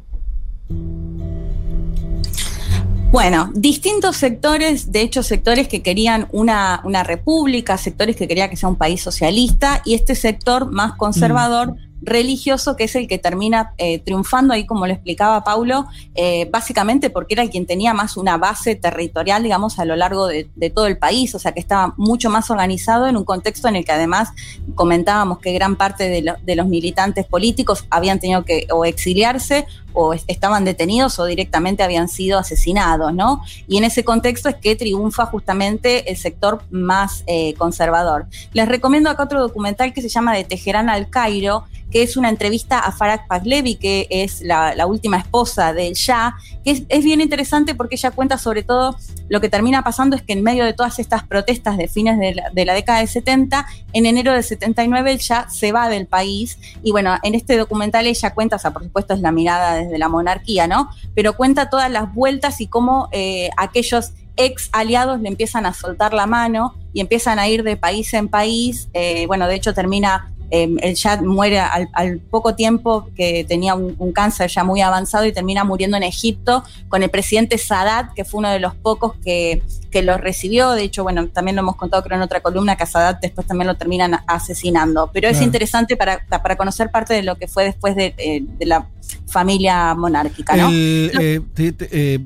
Bueno, 3.11 3.49
distintos 3.55 4.17
sectores, 4.17 4.91
de 4.91 5.01
hecho 5.01 5.23
sectores 5.23 5.67
que 5.67 5.81
querían 5.81 6.27
una, 6.31 6.79
república, 7.03 7.75
sectores 7.79 8.15
que 8.15 8.27
querían 8.27 8.51
que 8.51 8.55
sea 8.55 8.69
un 8.69 8.75
país 8.75 9.01
socialista 9.01 9.81
y 9.83 9.95
este 9.95 10.13
sector 10.13 10.71
más 10.71 10.93
conservador. 10.93 11.73
Mm 11.73 11.89
religioso 12.01 12.75
que 12.75 12.85
es 12.85 12.95
el 12.95 13.07
que 13.07 13.17
termina 13.17 13.73
eh, 13.77 13.99
triunfando 13.99 14.53
ahí, 14.53 14.65
como 14.65 14.87
lo 14.87 14.93
explicaba 14.93 15.43
Paulo, 15.43 15.87
eh, 16.15 16.47
básicamente 16.51 17.09
porque 17.09 17.33
era 17.33 17.47
quien 17.47 17.65
tenía 17.65 17.93
más 17.93 18.17
una 18.17 18.37
base 18.37 18.75
territorial, 18.75 19.43
digamos, 19.43 19.79
a 19.79 19.85
lo 19.85 19.95
largo 19.95 20.27
de, 20.27 20.47
todo 20.73 20.87
el 20.87 20.97
país, 20.97 21.33
o 21.35 21.39
sea 21.39 21.51
que 21.51 21.59
estaba 21.59 21.93
mucho 21.97 22.29
más 22.29 22.49
organizado 22.49 23.07
en 23.07 23.17
un 23.17 23.25
contexto 23.25 23.67
en 23.67 23.75
el 23.75 23.85
que 23.85 23.91
además 23.91 24.29
comentábamos 24.75 25.39
que 25.39 25.51
gran 25.53 25.75
parte 25.75 26.09
de, 26.09 26.55
los 26.55 26.67
militantes 26.67 27.25
políticos 27.25 27.85
habían 27.89 28.19
tenido 28.19 28.43
que 28.43 28.67
o 28.71 28.85
exiliarse 28.85 29.65
o 29.93 30.13
estaban 30.13 30.65
detenidos 30.65 31.19
o 31.19 31.25
directamente 31.25 31.83
habían 31.83 32.07
sido 32.07 32.39
asesinados, 32.39 33.13
¿no? 33.13 33.41
Y 33.67 33.77
en 33.77 33.83
ese 33.83 34.03
contexto 34.03 34.49
es 34.49 34.55
que 34.55 34.75
triunfa 34.75 35.25
justamente 35.25 36.09
el 36.09 36.17
sector 36.17 36.63
más 36.69 37.23
eh, 37.27 37.53
conservador. 37.55 38.27
Les 38.53 38.67
recomiendo 38.67 39.09
acá 39.09 39.23
otro 39.23 39.41
documental 39.41 39.93
que 39.93 40.01
se 40.01 40.09
llama 40.09 40.33
De 40.33 40.43
Teherán 40.43 40.89
al 40.89 41.09
Cairo, 41.09 41.65
que 41.91 42.03
es 42.03 42.17
una 42.17 42.29
entrevista 42.29 42.79
a 42.79 42.91
Farag 42.91 43.27
Paglevi, 43.27 43.75
que 43.75 44.07
es 44.09 44.41
la, 44.41 44.85
última 44.85 45.17
esposa 45.17 45.73
del 45.73 45.93
Shah, 45.93 46.35
que 46.63 46.85
es, 46.87 47.03
bien 47.03 47.21
interesante 47.21 47.75
porque 47.75 47.95
ella 47.95 48.11
cuenta 48.11 48.37
sobre 48.37 48.63
todo 48.63 48.95
lo 49.27 49.41
que 49.41 49.49
termina 49.49 49.83
pasando 49.83 50.15
es 50.15 50.21
que 50.21 50.33
en 50.33 50.43
medio 50.43 50.65
de 50.65 50.73
todas 50.73 50.99
estas 50.99 51.23
protestas 51.23 51.77
de 51.77 51.87
fines 51.87 52.19
de 52.19 52.35
la, 52.35 52.49
de 52.51 52.65
década 52.65 52.99
de 52.99 53.07
70, 53.07 53.65
en 53.93 54.05
enero 54.05 54.33
del 54.33 54.43
79 54.43 55.11
el 55.11 55.17
Shah 55.17 55.49
se 55.49 55.71
va 55.71 55.89
del 55.89 56.07
país 56.07 56.57
y 56.83 56.91
bueno, 56.91 57.15
en 57.23 57.35
este 57.35 57.57
documental 57.57 58.07
ella 58.07 58.33
cuenta, 58.33 58.55
o 58.55 58.59
sea, 58.59 58.71
por 58.71 58.83
supuesto 58.83 59.13
es 59.13 59.21
la 59.21 59.31
mirada 59.31 59.75
desde 59.85 59.97
la 59.97 60.09
monarquía, 60.09 60.67
¿no? 60.67 60.89
Pero 61.15 61.33
cuenta 61.33 61.69
todas 61.69 61.89
las 61.91 62.13
vueltas 62.13 62.61
y 62.61 62.67
cómo 62.67 63.09
eh, 63.11 63.49
aquellos 63.57 64.13
ex 64.37 64.69
aliados 64.71 65.19
le 65.19 65.27
empiezan 65.27 65.65
a 65.65 65.73
soltar 65.73 66.13
la 66.13 66.25
mano 66.25 66.73
y 66.93 67.01
empiezan 67.01 67.39
a 67.39 67.47
ir 67.47 67.63
de 67.63 67.77
país 67.77 68.13
en 68.13 68.29
país. 68.29 68.89
Eh, 68.93 69.27
bueno, 69.27 69.47
de 69.47 69.55
hecho 69.55 69.73
termina 69.73 70.31
Em, 70.51 70.77
el 70.81 70.95
Shah 70.95 71.21
muere 71.21 71.59
al, 71.59 72.19
poco 72.29 72.55
tiempo 72.55 73.07
que 73.15 73.45
tenía 73.47 73.75
un, 73.75 74.11
cáncer 74.13 74.49
ya 74.49 74.63
muy 74.63 74.81
avanzado 74.81 75.25
y 75.25 75.31
termina 75.31 75.63
muriendo 75.63 75.95
en 75.97 76.03
Egipto 76.03 76.63
con 76.87 77.03
el 77.03 77.09
presidente 77.09 77.57
Sadat, 77.57 78.13
que 78.13 78.25
fue 78.25 78.39
uno 78.39 78.49
de 78.49 78.59
los 78.59 78.73
pocos 78.75 79.13
que, 79.23 79.61
lo 80.01 80.17
recibió. 80.17 80.71
De 80.71 80.83
hecho, 80.83 81.03
bueno, 81.03 81.27
también 81.27 81.55
lo 81.55 81.61
hemos 81.61 81.75
contado 81.75 82.01
creo 82.03 82.17
en 82.17 82.23
otra 82.23 82.41
columna 82.41 82.75
que 82.75 82.83
a 82.83 82.85
Sadat 82.85 83.21
después 83.21 83.45
también 83.45 83.67
lo 83.67 83.75
terminan 83.75 84.19
asesinando. 84.27 85.09
Pero 85.13 85.27
es 85.27 85.41
interesante 85.41 85.97
para, 85.97 86.19
conocer 86.57 86.89
parte 86.89 87.13
de 87.13 87.23
lo 87.23 87.35
que 87.35 87.47
fue 87.47 87.63
después 87.65 87.95
de, 87.95 88.15
eh, 88.17 88.43
la 88.59 88.87
familia 89.27 89.93
monárquica. 89.93 90.55
¿no? 90.55 90.69
Eh, 90.71 91.41
eh, 91.57 92.19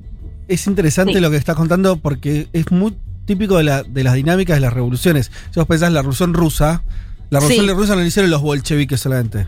es 0.48 0.68
interesante 0.68 1.20
lo 1.20 1.30
que 1.30 1.38
estás 1.38 1.56
contando 1.56 1.98
porque 1.98 2.48
es 2.54 2.72
muy 2.72 2.96
típico 3.26 3.58
de, 3.58 3.64
la, 3.64 3.84
de 3.84 4.04
las 4.04 4.14
dinámicas 4.14 4.56
de 4.58 4.62
las 4.62 4.74
revoluciones. 4.74 5.32
Si 5.52 5.60
vos 5.60 5.68
pensás 5.68 5.92
la 5.92 6.02
revolución 6.02 6.34
rusa, 6.34 6.84
la 7.30 7.40
revolución 7.40 7.78
rusa 7.78 7.96
no 7.96 8.02
la 8.02 8.08
hicieron 8.08 8.32
los 8.32 8.42
bolcheviques 8.42 9.00
solamente. 9.00 9.48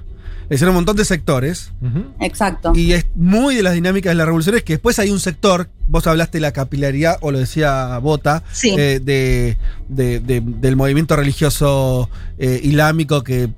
Le 0.50 0.56
hicieron 0.56 0.74
un 0.74 0.78
montón 0.78 0.96
de 0.96 1.06
sectores. 1.06 1.72
Exacto. 2.20 2.74
Y 2.76 2.94
es 2.94 3.06
muy 3.16 3.56
de 3.56 3.64
las 3.64 3.74
dinámicas 3.74 4.12
de 4.12 4.16
las 4.16 4.26
revoluciones 4.26 4.64
que 4.64 4.74
después 4.74 5.00
hay 5.00 5.10
un 5.10 5.20
sector, 5.20 5.70
vos 5.88 6.06
hablaste 6.06 6.38
de 6.38 6.42
la 6.44 6.52
capilaridad, 6.52 7.18
o 7.22 7.32
lo 7.32 7.40
decía 7.40 7.98
Bota, 7.98 8.44
eh, 8.64 9.00
de, 9.02 9.58
del 9.88 10.76
movimiento 10.76 11.16
religioso 11.16 12.10
eh, 12.38 12.60
islámico 12.62 13.24
que 13.24 13.50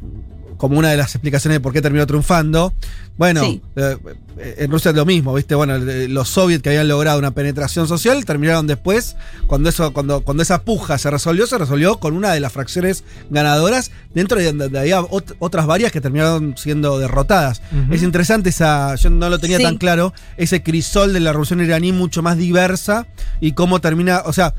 como 0.58 0.78
una 0.78 0.90
de 0.90 0.98
las 0.98 1.16
explicaciones 1.16 1.58
de 1.58 1.60
por 1.60 1.74
qué 1.74 1.82
terminó 1.82 2.06
triunfando. 2.06 2.74
Bueno, 3.18 3.44
eh, 3.76 3.98
en 4.38 4.72
Rusia 4.72 4.90
es 4.90 4.96
lo 4.96 5.06
mismo, 5.06 5.34
¿viste? 5.34 5.56
Bueno, 5.56 5.78
los 5.78 6.30
soviets 6.30 6.62
que 6.62 6.70
habían 6.70 6.88
logrado 6.88 7.18
una 7.18 7.32
penetración 7.32 7.88
social 7.88 8.24
terminaron 8.26 8.68
después, 8.68 9.16
cuando, 9.48 9.70
eso, 9.70 9.92
cuando, 9.94 10.22
cuando 10.22 10.44
esa 10.44 10.62
puja 10.64 10.98
se 10.98 11.10
resolvió, 11.10 11.48
se 11.48 11.58
resolvió 11.58 12.00
con 12.00 12.16
una 12.16 12.32
de 12.32 12.40
las 12.40 12.54
fracciones 12.54 13.04
ganadoras, 13.30 13.92
dentro 14.14 14.38
de 14.38 14.54
donde 14.54 14.80
había 14.80 15.02
otras 15.40 15.66
varias 15.66 15.92
que 15.92 16.02
terminaron 16.02 16.56
siendo 16.58 17.00
derrotadas. 17.00 17.62
Es 17.90 18.04
interesante 18.04 18.50
esa, 18.50 18.94
yo 18.96 19.10
no 19.10 19.30
lo 19.30 19.40
tenía 19.40 19.60
tan 19.60 19.78
claro, 19.78 20.14
ese 20.38 20.62
crisol 20.62 21.14
de 21.14 21.20
la 21.20 21.32
revolución 21.32 21.62
iraní 21.62 21.92
mucho 21.92 22.22
más 22.22 22.38
diversa 22.38 23.08
y 23.42 23.54
cómo 23.54 23.82
termina, 23.82 24.22
o 24.26 24.34
sea, 24.34 24.54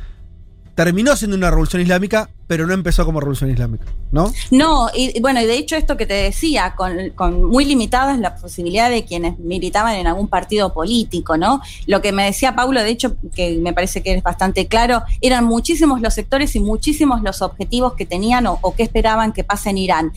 terminó 0.74 1.14
siendo 1.16 1.36
una 1.36 1.50
revolución 1.50 1.82
islámica, 1.82 2.30
pero 2.48 2.66
no 2.66 2.72
empezó 2.72 3.04
como 3.04 3.20
revolución 3.20 3.50
islámica, 3.50 3.84
¿no? 4.10 4.32
No, 4.50 4.88
y 4.94 5.20
bueno, 5.20 5.40
y 5.42 5.44
de 5.44 5.58
hecho 5.58 5.76
esto 5.76 5.98
que 5.98 6.06
te 6.06 6.14
decía, 6.14 6.74
con, 6.76 7.10
con 7.10 7.44
muy 7.44 7.66
limitadas 7.66 8.18
la 8.18 8.36
posibilidad 8.36 8.88
de 8.88 9.04
quienes 9.04 9.38
militaban 9.38 9.94
en 9.96 10.06
algún 10.06 10.28
partido 10.28 10.72
político, 10.72 11.36
¿no? 11.36 11.60
Lo 11.86 12.00
que 12.00 12.10
me 12.10 12.24
decía 12.24 12.56
Paulo, 12.56 12.82
de 12.82 12.88
hecho, 12.88 13.16
que 13.34 13.58
me 13.58 13.74
parece 13.74 14.02
que 14.02 14.14
es 14.14 14.22
bastante 14.22 14.66
claro, 14.66 15.02
eran 15.20 15.44
muchísimos 15.44 16.00
los 16.00 16.14
sectores 16.14 16.56
y 16.56 16.60
muchísimos 16.60 17.22
los 17.22 17.42
objetivos 17.42 17.92
que 17.92 18.06
tenían 18.06 18.46
o, 18.46 18.58
que 18.74 18.82
esperaban 18.82 19.32
que 19.32 19.44
pase 19.44 19.68
en 19.68 19.78
Irán. 19.78 20.12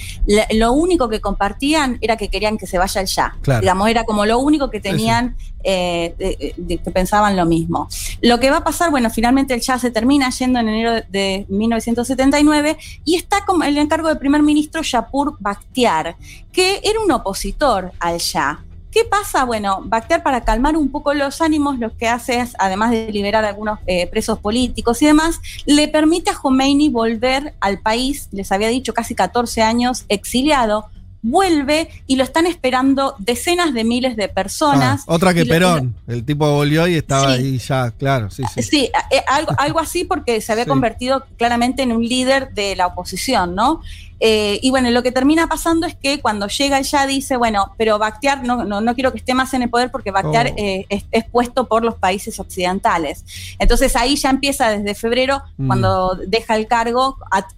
Lo 0.52 0.72
único 0.72 1.10
que 1.10 1.20
compartían 1.20 1.98
era 2.00 2.16
que 2.16 2.30
querían 2.30 2.58
que 2.58 2.66
se 2.66 2.78
vaya 2.78 3.02
el 3.02 3.08
Shah. 3.08 3.36
Claro. 3.42 3.60
Digamos, 3.60 3.90
era 3.90 4.06
como 4.06 4.26
lo 4.26 4.40
único 4.40 4.70
que 4.70 4.80
tenían, 4.80 5.36
eh, 5.64 6.54
que 6.68 6.92
pensaban 6.92 7.36
lo 7.36 7.46
mismo. 7.46 7.90
Lo 8.22 8.40
que 8.40 8.50
va 8.50 8.58
a 8.58 8.64
pasar, 8.64 8.90
bueno, 8.90 9.10
finalmente 9.10 9.54
el 9.54 9.60
Shah 9.60 9.80
se 9.80 9.92
termina 9.92 10.30
yendo 10.30 10.60
en 10.60 10.70
enero 10.70 10.94
de 11.10 11.46
1970 11.50 12.21
y 13.06 13.16
está 13.16 13.46
como 13.46 13.63
el 13.63 13.78
encargo 13.78 14.08
del 14.08 14.18
primer 14.18 14.44
ministro 14.44 14.82
Yapur 14.82 15.38
Bakhtiar, 15.40 16.16
que 16.51 16.82
era 16.84 17.00
un 17.00 17.12
opositor 17.12 17.92
al 18.00 18.18
Shah. 18.18 18.63
¿Qué 18.92 19.06
pasa? 19.06 19.46
Bueno, 19.46 19.82
Bakhtiar 19.86 20.22
para 20.22 20.42
calmar 20.42 20.75
un 20.75 20.92
poco 20.92 21.13
los 21.13 21.42
ánimos, 21.42 21.80
lo 21.80 21.96
que 21.96 22.10
hace 22.10 22.42
es, 22.42 22.54
además 22.60 22.92
de 22.92 23.10
liberar 23.10 23.46
a 23.46 23.50
algunos 23.50 23.80
eh, 23.88 24.06
presos 24.08 24.40
políticos 24.40 25.01
y 25.01 25.06
demás, 25.06 25.40
le 25.66 25.88
permite 25.88 26.30
a 26.30 26.36
Khomeini 26.36 26.90
volver 26.90 27.54
al 27.62 27.80
país, 27.80 28.28
les 28.32 28.51
había 28.51 28.68
dicho 28.68 28.94
casi 28.94 29.16
14 29.16 29.62
años 29.62 30.04
exiliado, 30.10 30.90
vuelve 31.22 31.90
y 32.08 32.16
lo 32.16 32.24
están 32.24 32.46
esperando 32.46 33.16
decenas 33.20 33.74
de 33.74 33.84
miles 33.84 34.16
de 34.16 34.28
personas. 34.28 35.01
Ah, 35.08 35.13
otra 35.13 35.34
que 35.34 35.46
Perón, 35.46 35.96
el 36.08 36.25
tipo 36.25 36.50
volvió 36.51 36.88
y 36.88 36.96
estaba 36.96 37.34
ahí 37.34 37.58
ya, 37.60 37.92
claro, 37.92 38.30
sí, 38.30 38.44
sí. 38.54 38.63
Sí, 38.63 38.92
eh, 39.12 39.24
algo, 39.28 39.51
algo 39.58 39.80
así 39.80 40.04
porque 40.04 40.42
se 40.42 40.51
había 40.51 40.66
convertido 40.66 41.25
claramente 41.38 41.84
en 41.84 41.92
un 41.92 42.04
líder 42.04 42.54
de 42.54 42.75
la 42.75 42.88
oposición, 42.88 43.56
¿no? 43.56 43.82
Eh, 44.24 44.60
y 44.62 44.70
bueno, 44.70 44.92
lo 44.92 45.01
que 45.01 45.12
termina 45.12 45.48
pasando 45.48 45.88
es 45.88 45.96
que 45.96 46.22
cuando 46.22 46.48
llega 46.48 46.80
ya 46.82 47.08
dice, 47.08 47.38
bueno, 47.38 47.74
pero 47.75 47.98
Bakhtiar 47.98 48.44
no, 48.44 48.63
no, 48.63 48.94
quiero 48.94 49.12
que 49.12 49.18
esté 49.18 49.34
más 49.34 49.54
en 49.56 49.63
el 49.63 49.70
poder 49.70 49.90
porque 49.90 50.12
Bakhtiar 50.12 50.51
oh. 50.51 50.54
eh, 50.58 50.86
es, 50.88 51.25
puesto 51.32 51.68
por 51.68 51.84
los 51.84 51.96
países 51.96 52.40
occidentales. 52.40 53.25
Entonces 53.58 53.96
ahí 53.96 54.16
ya 54.16 54.30
empieza 54.30 54.70
desde 54.70 54.94
febrero, 54.94 55.42
mm. 55.58 55.68
cuando 55.68 56.20
deja 56.28 56.56
el 56.56 56.68
cargo, 56.68 57.18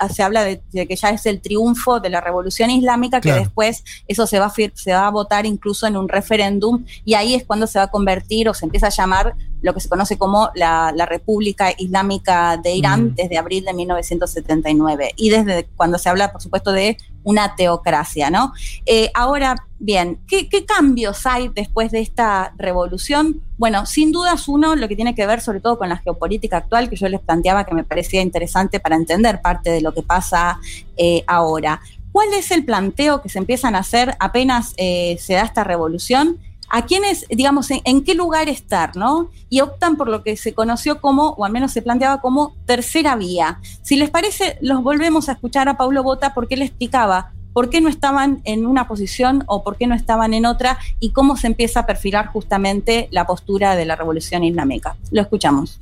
se 0.09 0.23
habla 0.23 0.45
de, 0.45 0.61
que 0.71 0.95
ya 0.95 1.09
es 1.09 1.25
el 1.25 1.41
triunfo 1.41 1.99
de 1.99 2.09
la 2.09 2.21
revolución 2.21 2.69
islámica, 2.69 3.19
que 3.19 3.33
después 3.33 3.83
eso 4.07 4.25
se 4.25 4.39
va, 4.39 4.45
a, 4.45 4.53
se 4.73 4.93
va 4.93 5.07
a 5.07 5.11
votar 5.11 5.45
incluso 5.45 5.85
en 5.85 5.97
un 5.97 6.07
referéndum 6.07 6.85
y 7.03 7.15
ahí 7.15 7.33
es 7.33 7.43
cuando 7.43 7.67
se 7.67 7.79
va 7.79 7.85
a 7.85 7.91
convertir 7.91 8.47
o 8.47 8.53
se 8.53 8.65
empieza 8.65 8.87
a 8.87 8.91
llamar 8.91 9.35
lo 9.63 9.73
que 9.73 9.79
se 9.79 9.89
conoce 9.89 10.17
como 10.17 10.51
la, 10.53 10.91
República 11.07 11.73
Islámica 11.77 12.57
de 12.57 12.75
Irán 12.75 13.05
mm. 13.05 13.15
desde 13.15 13.37
abril 13.37 13.65
de 13.65 13.73
1979 13.73 15.13
y 15.15 15.29
desde 15.29 15.65
cuando 15.75 15.97
se 15.97 16.09
habla, 16.09 16.31
por 16.31 16.41
supuesto, 16.41 16.71
de 16.71 16.97
una 17.23 17.55
teocracia, 17.55 18.29
¿no? 18.29 18.53
Eh, 18.85 19.09
ahora, 19.13 19.55
bien, 19.79 20.19
¿qué, 20.27 20.47
cambios 20.65 21.25
hay 21.25 21.49
después 21.49 21.91
de 21.91 22.01
esta 22.01 22.53
revolución? 22.57 23.41
Bueno, 23.57 23.85
sin 23.85 24.11
dudas 24.11 24.47
uno, 24.47 24.75
lo 24.75 24.87
que 24.87 24.95
tiene 24.95 25.15
que 25.15 25.25
ver 25.25 25.39
sobre 25.39 25.61
todo 25.61 25.77
con 25.77 25.89
la 25.89 25.97
geopolítica 25.97 26.57
actual, 26.57 26.89
que 26.89 26.95
yo 26.95 27.07
les 27.07 27.21
planteaba 27.21 27.65
que 27.65 27.73
me 27.73 27.83
parecía 27.83 28.21
interesante 28.21 28.79
para 28.79 28.95
entender 28.95 29.41
parte 29.41 29.69
de 29.69 29.81
lo 29.81 29.93
que 29.93 30.03
pasa 30.03 30.59
eh, 30.97 31.23
ahora. 31.27 31.79
¿Cuál 32.11 32.33
es 32.33 32.51
el 32.51 32.65
planteo 32.65 33.21
que 33.21 33.29
se 33.29 33.39
empiezan 33.39 33.75
a 33.75 33.79
hacer 33.79 34.15
apenas 34.19 34.73
eh, 34.77 35.17
se 35.19 35.33
da 35.33 35.41
esta 35.41 35.63
revolución? 35.63 36.39
A 36.75 36.87
quiénes, 36.87 37.27
digamos, 37.29 37.69
en, 37.69 38.03
qué 38.03 38.15
lugar 38.15 38.49
estar, 38.49 38.95
¿no? 38.97 39.29
Y 39.47 39.61
optan 39.61 39.95
por 39.95 40.09
lo 40.09 40.23
que 40.23 40.35
se 40.35 40.55
conoció 40.55 40.99
como, 41.01 41.29
o 41.37 41.45
al 41.45 41.51
menos 41.51 41.71
se 41.71 41.83
planteaba 41.83 42.19
como, 42.19 42.55
tercera 42.65 43.15
vía. 43.15 43.59
Si 43.83 43.95
les 43.95 44.09
parece, 44.09 44.57
los 44.59 44.81
volvemos 44.81 45.29
a 45.29 45.33
escuchar 45.33 45.69
a 45.69 45.77
Paulo 45.77 46.01
Bota 46.01 46.33
porque 46.33 46.55
él 46.55 46.63
explicaba 46.63 47.31
por 47.53 47.69
qué 47.69 47.79
no 47.79 47.89
estaban 47.89 48.41
en 48.45 48.65
una 48.65 48.87
posición 48.87 49.43
o 49.45 49.63
por 49.63 49.77
qué 49.77 49.85
no 49.85 49.93
estaban 49.93 50.33
en 50.33 50.47
otra 50.47 50.79
y 50.99 51.11
cómo 51.11 51.37
se 51.37 51.45
empieza 51.45 51.81
a 51.81 51.85
perfilar 51.85 52.29
justamente 52.29 53.07
la 53.11 53.27
postura 53.27 53.75
de 53.75 53.85
la 53.85 53.95
revolución 53.95 54.43
islámica. 54.43 54.95
Lo 55.11 55.21
escuchamos. 55.21 55.79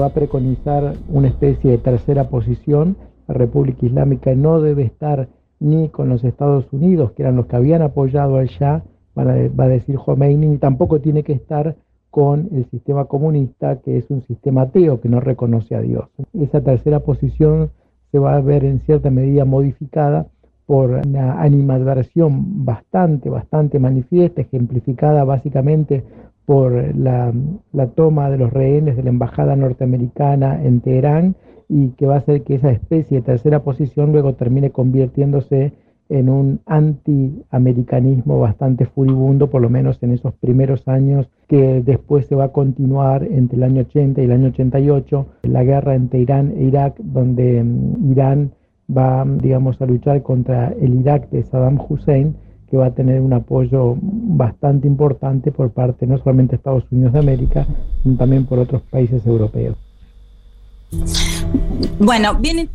Va 0.00 0.06
a 0.06 0.12
preconizar 0.12 0.94
una 1.08 1.28
especie 1.28 1.70
de 1.70 1.78
tercera 1.78 2.28
posición. 2.28 2.96
La 3.28 3.34
República 3.34 3.86
Islámica 3.86 4.34
no 4.34 4.60
debe 4.60 4.82
estar 4.82 5.28
ni 5.60 5.88
con 5.88 6.08
los 6.08 6.24
Estados 6.24 6.64
Unidos, 6.72 7.12
que 7.12 7.22
eran 7.22 7.36
los 7.36 7.46
que 7.46 7.54
habían 7.54 7.82
apoyado 7.82 8.38
al 8.38 8.50
va 9.16 9.64
a 9.64 9.68
decir 9.68 9.96
Khomeini, 9.96 10.58
tampoco 10.58 11.00
tiene 11.00 11.22
que 11.22 11.32
estar 11.32 11.76
con 12.10 12.48
el 12.52 12.64
sistema 12.70 13.04
comunista, 13.04 13.76
que 13.76 13.98
es 13.98 14.10
un 14.10 14.22
sistema 14.22 14.62
ateo 14.62 15.00
que 15.00 15.08
no 15.08 15.20
reconoce 15.20 15.74
a 15.74 15.80
Dios. 15.80 16.08
Esa 16.32 16.62
tercera 16.62 17.00
posición 17.00 17.70
se 18.10 18.18
va 18.18 18.36
a 18.36 18.40
ver 18.40 18.64
en 18.64 18.80
cierta 18.80 19.10
medida 19.10 19.44
modificada 19.44 20.26
por 20.66 20.90
una 20.90 21.40
animadversión 21.40 22.64
bastante, 22.64 23.28
bastante 23.30 23.78
manifiesta, 23.78 24.40
ejemplificada 24.40 25.24
básicamente 25.24 26.04
por 26.44 26.96
la, 26.96 27.32
toma 27.94 28.30
de 28.30 28.38
los 28.38 28.52
rehenes 28.52 28.96
de 28.96 29.02
la 29.02 29.10
embajada 29.10 29.56
norteamericana 29.56 30.62
en 30.64 30.80
Teherán 30.80 31.34
y 31.68 31.90
que 31.90 32.06
va 32.06 32.14
a 32.14 32.18
hacer 32.18 32.42
que 32.42 32.54
esa 32.54 32.70
especie 32.70 33.18
de 33.18 33.24
tercera 33.24 33.62
posición 33.62 34.12
luego 34.12 34.34
termine 34.34 34.70
convirtiéndose 34.70 35.72
en 36.08 36.28
un 36.28 36.60
antiamericanismo 36.66 38.38
bastante 38.38 38.86
furibundo, 38.86 39.50
por 39.50 39.62
lo 39.62 39.70
menos 39.70 39.98
en 40.02 40.12
esos 40.12 40.34
primeros 40.34 40.86
años, 40.86 41.28
que 41.48 41.82
después 41.82 42.26
se 42.26 42.34
va 42.34 42.44
a 42.44 42.52
continuar 42.52 43.24
entre 43.24 43.56
el 43.56 43.64
año 43.64 43.82
80 43.82 44.20
y 44.20 44.24
el 44.24 44.32
año 44.32 44.48
88, 44.48 45.26
la 45.42 45.64
guerra 45.64 45.94
entre 45.94 46.20
Irán 46.20 46.52
e 46.56 46.64
Irak, 46.64 46.96
donde 46.98 47.62
mm, 47.62 48.12
Irán 48.12 48.52
va, 48.94 49.24
digamos, 49.26 49.80
a 49.82 49.86
luchar 49.86 50.22
contra 50.22 50.72
el 50.80 50.94
Irak 51.00 51.28
de 51.30 51.42
Saddam 51.42 51.78
Hussein, 51.88 52.36
que 52.70 52.76
va 52.76 52.86
a 52.86 52.94
tener 52.94 53.20
un 53.20 53.32
apoyo 53.32 53.96
bastante 54.00 54.88
importante 54.88 55.52
por 55.52 55.70
parte 55.70 56.06
no 56.06 56.18
solamente 56.18 56.52
de 56.52 56.56
Estados 56.56 56.84
Unidos 56.90 57.12
de 57.12 57.18
América, 57.20 57.66
sino 58.02 58.16
también 58.16 58.44
por 58.44 58.58
otros 58.58 58.82
países 58.82 59.24
europeos. 59.26 59.76
Bueno, 62.00 62.34
viene 62.40 62.68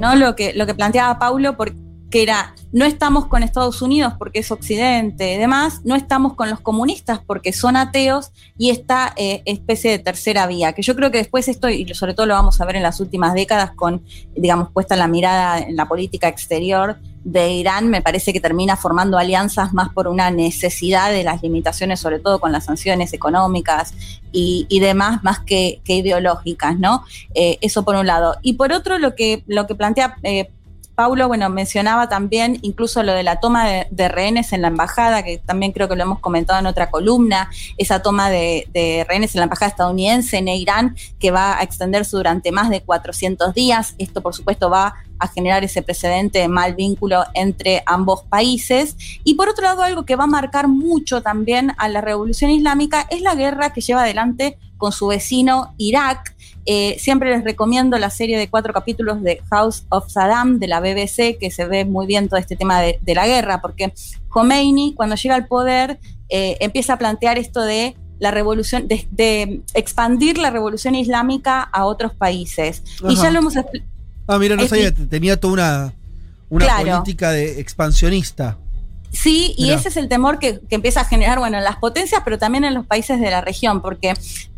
¿no? 0.00 0.14
lo, 0.16 0.34
que, 0.34 0.54
lo 0.54 0.66
que 0.66 0.74
planteaba 0.74 1.18
Paulo, 1.18 1.56
porque 1.56 1.85
era, 2.22 2.54
no 2.72 2.84
estamos 2.84 3.26
con 3.26 3.42
Estados 3.42 3.82
Unidos 3.82 4.14
porque 4.18 4.40
es 4.40 4.50
Occidente 4.50 5.34
y 5.34 5.38
demás, 5.38 5.80
no 5.84 5.94
estamos 5.94 6.34
con 6.34 6.50
los 6.50 6.60
comunistas 6.60 7.20
porque 7.26 7.52
son 7.52 7.76
ateos 7.76 8.32
y 8.58 8.70
esta 8.70 9.12
eh, 9.16 9.42
especie 9.44 9.90
de 9.90 9.98
tercera 9.98 10.46
vía, 10.46 10.72
que 10.72 10.82
yo 10.82 10.96
creo 10.96 11.10
que 11.10 11.18
después 11.18 11.48
esto, 11.48 11.68
y 11.68 11.92
sobre 11.94 12.14
todo 12.14 12.26
lo 12.26 12.34
vamos 12.34 12.60
a 12.60 12.64
ver 12.64 12.76
en 12.76 12.82
las 12.82 13.00
últimas 13.00 13.34
décadas 13.34 13.72
con, 13.72 14.02
digamos, 14.34 14.70
puesta 14.70 14.96
la 14.96 15.08
mirada 15.08 15.58
en 15.58 15.76
la 15.76 15.86
política 15.86 16.28
exterior 16.28 16.96
de 17.24 17.50
Irán, 17.50 17.88
me 17.88 18.02
parece 18.02 18.32
que 18.32 18.40
termina 18.40 18.76
formando 18.76 19.18
alianzas 19.18 19.74
más 19.74 19.92
por 19.92 20.06
una 20.06 20.30
necesidad 20.30 21.10
de 21.10 21.24
las 21.24 21.42
limitaciones, 21.42 21.98
sobre 21.98 22.20
todo 22.20 22.38
con 22.38 22.52
las 22.52 22.66
sanciones 22.66 23.12
económicas 23.12 23.94
y, 24.30 24.66
demás, 24.80 25.24
más 25.24 25.40
que, 25.40 25.80
ideológicas, 25.86 26.78
¿no? 26.78 27.04
Eh, 27.34 27.58
eso 27.62 27.84
por 27.84 27.96
un 27.96 28.06
lado. 28.06 28.36
Y 28.42 28.52
por 28.52 28.70
otro, 28.70 28.98
lo 28.98 29.16
que, 29.16 29.42
lo 29.48 29.66
que 29.66 29.74
plantea 29.74 30.18
eh, 30.22 30.50
Paulo, 30.96 31.28
bueno, 31.28 31.50
mencionaba 31.50 32.08
también 32.08 32.58
incluso 32.62 33.02
lo 33.02 33.12
de 33.12 33.22
la 33.22 33.38
toma 33.38 33.68
de, 33.90 34.08
rehenes 34.08 34.54
en 34.54 34.62
la 34.62 34.68
embajada, 34.68 35.22
que 35.22 35.36
también 35.36 35.72
creo 35.72 35.88
que 35.88 35.94
lo 35.94 36.02
hemos 36.02 36.20
comentado 36.20 36.58
en 36.58 36.66
otra 36.66 36.90
columna, 36.90 37.50
esa 37.76 38.00
toma 38.00 38.30
de, 38.30 39.04
rehenes 39.06 39.34
en 39.34 39.40
la 39.40 39.44
embajada 39.44 39.70
estadounidense 39.70 40.38
en 40.38 40.48
Irán, 40.48 40.96
que 41.20 41.30
va 41.30 41.58
a 41.58 41.62
extenderse 41.62 42.16
durante 42.16 42.50
más 42.50 42.70
de 42.70 42.80
400 42.80 43.52
días. 43.52 43.94
Esto, 43.98 44.22
por 44.22 44.34
supuesto, 44.34 44.70
va 44.70 44.94
a 45.18 45.28
generar 45.28 45.64
ese 45.64 45.82
precedente 45.82 46.38
de 46.38 46.48
mal 46.48 46.74
vínculo 46.74 47.24
entre 47.34 47.82
ambos 47.84 48.22
países. 48.24 48.96
Y 49.22 49.34
por 49.34 49.50
otro 49.50 49.64
lado, 49.64 49.82
algo 49.82 50.06
que 50.06 50.16
va 50.16 50.24
a 50.24 50.28
marcar 50.28 50.66
mucho 50.66 51.20
también 51.20 51.72
a 51.76 51.88
la 51.88 52.00
revolución 52.00 52.50
islámica 52.50 53.06
es 53.10 53.20
la 53.20 53.34
guerra 53.34 53.74
que 53.74 53.82
lleva 53.82 54.02
adelante 54.02 54.58
con 54.78 54.92
su 54.92 55.08
vecino 55.08 55.74
Irak 55.76 56.35
eh, 56.66 56.96
siempre 56.98 57.30
les 57.30 57.44
recomiendo 57.44 57.96
la 57.98 58.10
serie 58.10 58.36
de 58.36 58.48
cuatro 58.48 58.72
capítulos 58.72 59.22
de 59.22 59.40
House 59.50 59.84
of 59.88 60.10
Saddam 60.10 60.58
de 60.58 60.66
la 60.66 60.80
BBC, 60.80 61.38
que 61.38 61.50
se 61.50 61.64
ve 61.66 61.84
muy 61.84 62.06
bien 62.06 62.28
todo 62.28 62.40
este 62.40 62.56
tema 62.56 62.80
de, 62.80 62.98
la 63.14 63.26
guerra, 63.26 63.60
porque 63.60 63.94
Khomeini, 64.28 64.94
cuando 64.94 65.14
llega 65.14 65.36
al 65.36 65.46
poder, 65.46 65.98
eh, 66.28 66.56
empieza 66.60 66.94
a 66.94 66.98
plantear 66.98 67.38
esto 67.38 67.62
de 67.62 67.96
la 68.18 68.32
revolución, 68.32 68.88
de, 68.88 69.60
expandir 69.74 70.38
la 70.38 70.50
revolución 70.50 70.94
islámica 70.94 71.62
a 71.62 71.84
otros 71.84 72.14
países. 72.14 72.82
Y 73.08 73.14
ya 73.14 73.30
lo 73.30 73.38
hemos 73.38 73.54
Ah, 74.26 74.38
mira, 74.38 74.56
no 74.56 74.66
sabía, 74.66 74.92
tenía 74.92 75.38
toda 75.38 75.52
una, 75.52 75.94
una 76.50 76.78
política 76.78 77.30
de 77.30 77.60
expansionista. 77.60 78.58
Sí, 79.12 79.54
y 79.56 79.70
ese 79.70 79.88
es 79.88 79.96
el 79.96 80.08
temor 80.08 80.38
que, 80.38 80.60
que, 80.68 80.74
empieza 80.74 81.00
a 81.00 81.04
generar, 81.04 81.38
bueno, 81.38 81.58
en 81.58 81.64
las 81.64 81.76
potencias, 81.76 82.22
pero 82.24 82.38
también 82.38 82.64
en 82.64 82.74
los 82.74 82.86
países 82.86 83.20
de 83.20 83.30
la 83.30 83.40
región, 83.40 83.80
porque 83.80 84.14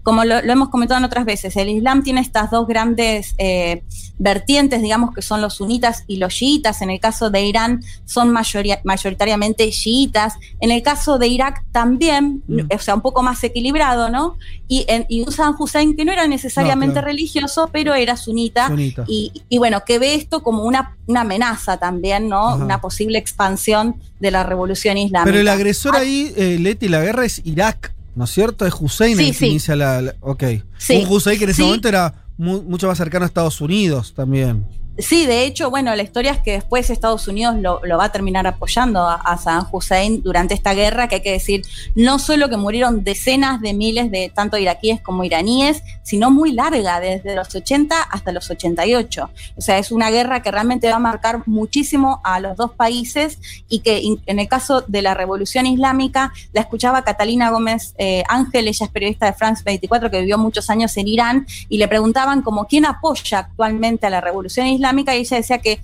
como 0.09 0.25
lo, 0.25 0.39
hemos 0.39 0.71
comentado 0.71 0.97
en 0.97 1.05
otras 1.05 1.27
veces, 1.27 1.55
el 1.57 1.69
Islam 1.69 2.03
tiene 2.03 2.23
estas 2.23 2.51
dos 2.51 2.67
grandes 2.67 3.35
eh, 3.37 3.83
vertientes, 4.19 4.81
digamos, 4.81 5.15
que 5.15 5.21
son 5.21 5.43
los 5.43 5.57
sunitas 5.57 6.05
y 6.07 6.17
los 6.17 6.33
chiitas. 6.33 6.81
En 6.81 6.89
el 6.89 6.99
caso 6.99 7.29
de 7.29 7.43
Irán 7.43 7.83
son 8.07 8.33
mayoritariamente 8.33 9.69
chiitas. 9.69 10.37
En 10.61 10.71
el 10.71 10.83
caso 10.83 11.19
de 11.19 11.27
Irak 11.27 11.63
también, 11.73 12.43
mm. 12.49 12.75
o 12.75 12.79
sea, 12.79 12.95
un 12.95 13.03
poco 13.03 13.23
más 13.23 13.45
equilibrado, 13.45 14.09
¿no? 14.09 14.39
Y, 14.67 14.87
en, 14.89 15.05
y 15.11 15.21
un 15.21 15.31
San 15.31 15.55
Hussein 15.59 15.95
que 15.95 16.07
no 16.07 16.13
era 16.13 16.27
necesariamente 16.27 17.03
religioso, 17.03 17.69
pero 17.71 17.95
era 17.95 18.17
sunita. 18.17 18.71
Y, 19.07 19.59
bueno, 19.59 19.83
que 19.85 19.99
ve 19.99 20.15
esto 20.15 20.43
como 20.43 20.63
una, 20.63 20.97
una 21.07 21.21
amenaza 21.21 21.77
también, 21.77 22.31
¿no? 22.31 22.57
Una 22.57 22.81
posible 22.81 23.19
expansión 23.19 23.97
de 24.21 24.31
la 24.31 24.38
revolución 24.43 24.99
islámica. 24.99 25.25
Pero 25.25 25.41
el 25.41 25.49
agresor 25.49 25.97
ah. 25.97 26.01
ahí, 26.01 26.33
eh, 26.37 26.59
Leti, 26.59 26.89
la 26.89 27.01
guerra 27.01 27.25
es 27.25 27.41
Irak. 27.45 27.93
¿no 28.19 28.25
es 28.25 28.31
cierto? 28.31 28.67
Es 28.67 28.75
Hussein 28.79 29.19
el 29.21 29.37
que 29.37 29.47
inicia 29.47 29.77
la, 29.77 30.15
Ok. 30.21 30.43
Un 30.91 31.07
Hussein 31.09 31.39
que 31.39 31.45
en 31.45 31.51
ese 31.51 31.63
momento 31.63 31.87
era 31.87 32.13
mucho 32.37 32.89
más 32.89 32.99
cercano 32.99 33.25
a 33.25 33.27
Estados 33.27 33.61
Unidos 33.61 34.13
también. 34.13 34.67
Sí, 34.99 35.27
de 35.27 35.45
hecho, 35.45 35.71
bueno, 35.71 35.95
la 35.95 36.03
historia 36.03 36.33
es 36.33 36.41
que 36.41 36.53
después 36.53 36.91
Estados 36.91 37.29
Unidos 37.29 37.55
lo, 37.61 37.81
va 37.97 38.07
a 38.07 38.13
terminar 38.13 38.49
apoyando 38.49 39.07
a, 39.07 39.39
Saddam 39.39 39.69
Hussein 39.71 40.25
durante 40.25 40.55
esta 40.55 40.75
guerra, 40.75 41.07
que 41.07 41.17
hay 41.17 41.23
que 41.23 41.31
decir, 41.31 41.63
no 41.95 42.19
solo 42.19 42.49
que 42.49 42.57
murieron 42.57 43.05
decenas 43.05 43.61
de 43.61 43.75
miles 43.75 44.11
de 44.11 44.33
tanto 44.35 44.59
iraquíes 44.59 45.01
como 45.01 45.23
iraníes, 45.23 45.85
sino 46.03 46.33
muy 46.33 46.51
larga, 46.51 46.99
desde 46.99 47.37
los 47.37 47.55
80 47.55 47.95
hasta 48.03 48.33
los 48.33 48.51
88. 48.51 49.31
O 49.57 49.61
sea, 49.61 49.79
es 49.79 49.93
una 49.93 50.11
guerra 50.11 50.43
que 50.43 50.51
realmente 50.51 50.89
va 50.89 50.97
a 50.97 50.99
marcar 50.99 51.45
muchísimo 51.47 52.21
a 52.25 52.41
los 52.41 52.57
dos 52.57 52.73
países 52.73 53.39
y 53.69 53.81
que 53.81 54.03
en 54.27 54.39
el 54.41 54.49
caso 54.49 54.83
de 54.89 55.03
la 55.03 55.15
revolución 55.15 55.67
islámica, 55.67 56.33
la 56.53 56.63
escuchaba 56.63 57.05
Catalina 57.05 57.51
Gómez 57.51 57.95
eh, 57.99 58.25
Ángel, 58.29 58.67
ella 58.67 58.87
es 58.87 58.91
periodista 58.91 59.27
de 59.27 59.33
France 59.33 59.63
24, 59.65 60.11
que 60.11 60.21
vivió 60.21 60.39
muchos 60.39 60.69
años 60.71 60.97
en 60.97 61.07
Irán, 61.07 61.47
y 61.69 61.79
le 61.79 61.87
preguntaban 61.87 62.43
como 62.43 62.67
quién 62.67 62.85
apoya 62.85 63.39
actualmente 63.39 64.05
a 64.05 64.11
la 64.11 64.21
revolución 64.21 64.67
islámica 64.67 64.88
y 64.97 65.19
ella 65.19 65.37
decía 65.37 65.59
que 65.59 65.81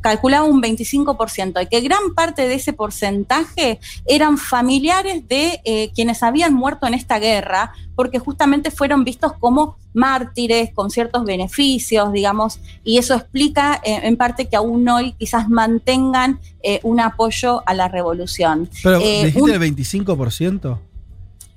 calculaba 0.00 0.44
un 0.44 0.60
25% 0.60 1.62
y 1.62 1.66
que 1.66 1.80
gran 1.80 2.14
parte 2.14 2.48
de 2.48 2.54
ese 2.54 2.72
porcentaje 2.72 3.78
eran 4.06 4.38
familiares 4.38 5.26
de 5.28 5.60
eh, 5.64 5.90
quienes 5.94 6.22
habían 6.22 6.52
muerto 6.52 6.86
en 6.86 6.94
esta 6.94 7.18
guerra, 7.18 7.72
porque 7.94 8.18
justamente 8.18 8.70
fueron 8.70 9.04
vistos 9.04 9.32
como 9.38 9.76
mártires 9.94 10.70
con 10.74 10.90
ciertos 10.90 11.24
beneficios, 11.24 12.12
digamos, 12.12 12.58
y 12.82 12.98
eso 12.98 13.14
explica 13.14 13.80
eh, 13.84 14.00
en 14.02 14.16
parte 14.16 14.48
que 14.48 14.56
aún 14.56 14.88
hoy 14.88 15.12
quizás 15.12 15.48
mantengan 15.48 16.40
eh, 16.62 16.80
un 16.82 16.98
apoyo 16.98 17.62
a 17.66 17.74
la 17.74 17.88
revolución. 17.88 18.68
Pero 18.82 18.98
dijiste 18.98 19.52
el 19.52 19.60
25%. 19.60 20.78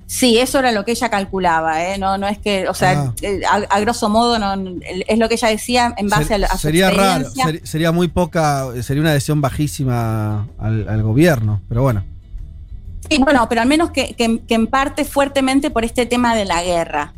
Sí, 0.08 0.38
eso 0.38 0.60
era 0.60 0.72
lo 0.72 0.86
que 0.86 0.92
ella 0.92 1.10
calculaba, 1.10 1.84
¿eh? 1.84 1.98
No, 1.98 2.18
no 2.18 2.28
es 2.28 2.38
que, 2.38 2.68
o 2.68 2.74
sea, 2.74 2.92
ah. 2.92 3.14
eh, 3.22 3.42
a, 3.48 3.80
grosso 3.80 4.08
modo 4.08 4.38
no, 4.38 4.54
es 5.08 5.18
lo 5.18 5.28
que 5.28 5.36
ella 5.36 5.48
decía 5.48 5.96
en 5.98 6.10
base 6.10 6.36
a, 6.36 6.38
la, 6.38 6.48
Sería 6.50 6.92
raro, 6.92 7.28
sería 7.64 7.92
muy 7.92 8.08
poca, 8.08 8.68
sería 8.84 9.02
una 9.02 9.12
adhesión 9.12 9.42
bajísima 9.42 10.48
al, 10.60 11.02
gobierno, 11.02 11.62
pero 11.68 11.82
bueno. 11.82 12.04
Sí, 13.10 13.18
bueno, 13.20 13.48
pero 13.50 13.62
al 13.62 13.68
menos 13.68 13.92
que, 13.92 14.16
en 14.18 14.68
parte 14.68 15.06
fuertemente 15.06 15.72
por 15.72 15.84
este 15.84 16.06
tema 16.06 16.36
de 16.36 16.46
la 16.46 16.64
guerra. 16.64 17.14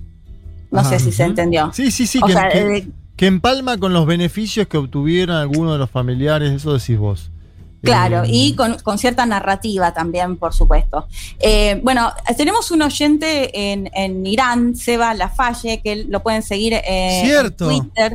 No 0.72 0.84
sé 0.84 1.00
si 1.00 1.12
se 1.12 1.24
entendió. 1.24 1.72
Sí, 1.74 1.92
sí, 1.92 2.08
sí, 2.08 2.20
que, 2.22 2.34
eh, 2.34 2.88
que 3.16 3.26
empalma 3.26 3.78
con 3.78 3.94
los 3.94 4.06
beneficios 4.06 4.68
que 4.68 4.78
obtuvieron 4.78 5.36
algunos 5.36 5.74
de 5.74 5.80
los 5.80 5.90
familiares, 5.90 6.52
eso 6.52 6.74
decís 6.74 6.98
vos. 6.98 7.32
Claro, 7.88 8.24
y 8.26 8.52
eh, 8.52 8.78
con, 8.84 8.98
cierta 8.98 9.26
narrativa 9.26 9.94
también, 9.94 10.38
por 10.38 10.54
supuesto. 10.54 11.08
Eh, 11.40 11.80
bueno, 11.84 12.12
tenemos 12.36 12.72
un 12.72 12.82
oyente 12.82 13.72
en, 13.74 14.26
Irán, 14.26 14.76
Seba 14.76 15.14
Lafalle, 15.14 15.82
que 15.84 16.06
lo 16.08 16.22
pueden 16.22 16.44
seguir 16.44 16.74
en 16.74 17.26
Cierto, 17.26 17.70